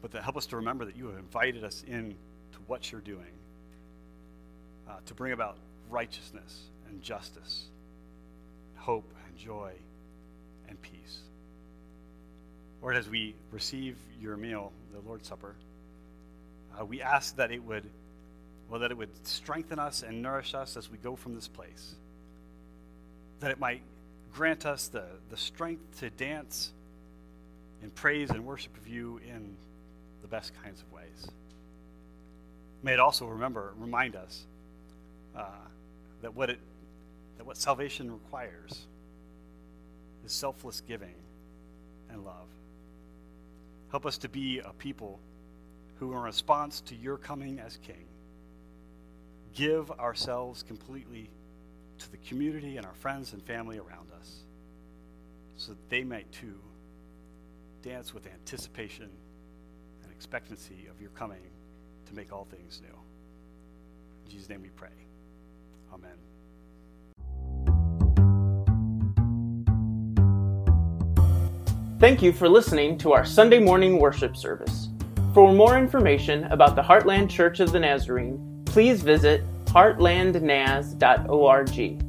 But 0.00 0.10
that 0.12 0.22
help 0.22 0.38
us 0.38 0.46
to 0.46 0.56
remember 0.56 0.86
that 0.86 0.96
you 0.96 1.08
have 1.08 1.18
invited 1.18 1.64
us 1.64 1.84
in 1.86 2.14
to 2.52 2.58
what 2.66 2.90
you're 2.90 3.02
doing 3.02 3.34
uh, 4.88 4.94
to 5.04 5.12
bring 5.12 5.34
about 5.34 5.58
righteousness 5.90 6.64
and 6.88 7.02
justice, 7.02 7.66
hope 8.76 9.10
and 9.26 9.36
joy 9.36 9.72
and 10.68 10.80
peace. 10.82 11.20
Lord, 12.82 12.96
as 12.96 13.08
we 13.08 13.34
receive 13.50 13.96
your 14.20 14.36
meal, 14.36 14.72
the 14.92 15.00
Lord's 15.08 15.28
Supper, 15.28 15.54
uh, 16.78 16.84
we 16.84 17.00
ask 17.00 17.36
that 17.36 17.50
it 17.50 17.62
would, 17.64 17.84
well, 18.68 18.80
that 18.80 18.90
it 18.90 18.96
would 18.96 19.26
strengthen 19.26 19.78
us 19.78 20.02
and 20.02 20.22
nourish 20.22 20.54
us 20.54 20.76
as 20.76 20.90
we 20.90 20.98
go 20.98 21.16
from 21.16 21.34
this 21.34 21.48
place. 21.48 21.94
That 23.40 23.50
it 23.50 23.58
might 23.58 23.82
grant 24.32 24.66
us 24.66 24.88
the, 24.88 25.04
the 25.30 25.36
strength 25.36 26.00
to 26.00 26.10
dance 26.10 26.72
in 27.82 27.90
praise 27.90 28.30
and 28.30 28.44
worship 28.44 28.76
of 28.76 28.86
you 28.86 29.20
in 29.26 29.56
the 30.22 30.28
best 30.28 30.52
kinds 30.62 30.82
of 30.82 30.92
ways. 30.92 31.30
May 32.82 32.92
it 32.92 33.00
also 33.00 33.26
remember, 33.26 33.72
remind 33.78 34.16
us 34.16 34.44
uh, 35.34 35.42
that 36.26 36.34
what 36.34 36.50
it 36.50 36.58
that 37.38 37.46
what 37.46 37.56
salvation 37.56 38.10
requires 38.10 38.88
is 40.24 40.32
selfless 40.32 40.80
giving 40.80 41.14
and 42.10 42.24
love. 42.24 42.48
Help 43.92 44.04
us 44.04 44.18
to 44.18 44.28
be 44.28 44.58
a 44.58 44.72
people 44.72 45.20
who, 46.00 46.10
in 46.10 46.18
response 46.18 46.80
to 46.80 46.96
your 46.96 47.16
coming 47.16 47.60
as 47.60 47.76
King, 47.76 48.08
give 49.54 49.88
ourselves 49.92 50.64
completely 50.64 51.30
to 52.00 52.10
the 52.10 52.16
community 52.16 52.76
and 52.76 52.84
our 52.84 52.94
friends 52.94 53.32
and 53.32 53.40
family 53.40 53.78
around 53.78 54.10
us 54.18 54.40
so 55.56 55.70
that 55.74 55.88
they 55.90 56.02
might 56.02 56.30
too 56.32 56.58
dance 57.82 58.12
with 58.12 58.26
anticipation 58.26 59.08
and 60.02 60.10
expectancy 60.10 60.88
of 60.90 61.00
your 61.00 61.10
coming 61.10 61.52
to 62.08 62.16
make 62.16 62.32
all 62.32 62.48
things 62.50 62.80
new. 62.82 62.98
In 64.24 64.32
Jesus' 64.32 64.48
name 64.48 64.62
we 64.62 64.70
pray. 64.70 65.05
Amen. 65.92 66.16
Thank 71.98 72.22
you 72.22 72.32
for 72.32 72.48
listening 72.48 72.96
to 72.98 73.12
our 73.12 73.24
Sunday 73.24 73.58
morning 73.58 73.98
worship 73.98 74.36
service. 74.36 74.90
For 75.34 75.52
more 75.52 75.76
information 75.76 76.44
about 76.44 76.76
the 76.76 76.82
Heartland 76.82 77.28
Church 77.28 77.58
of 77.60 77.72
the 77.72 77.80
Nazarene, 77.80 78.62
please 78.64 79.02
visit 79.02 79.42
heartlandnaz.org. 79.66 82.05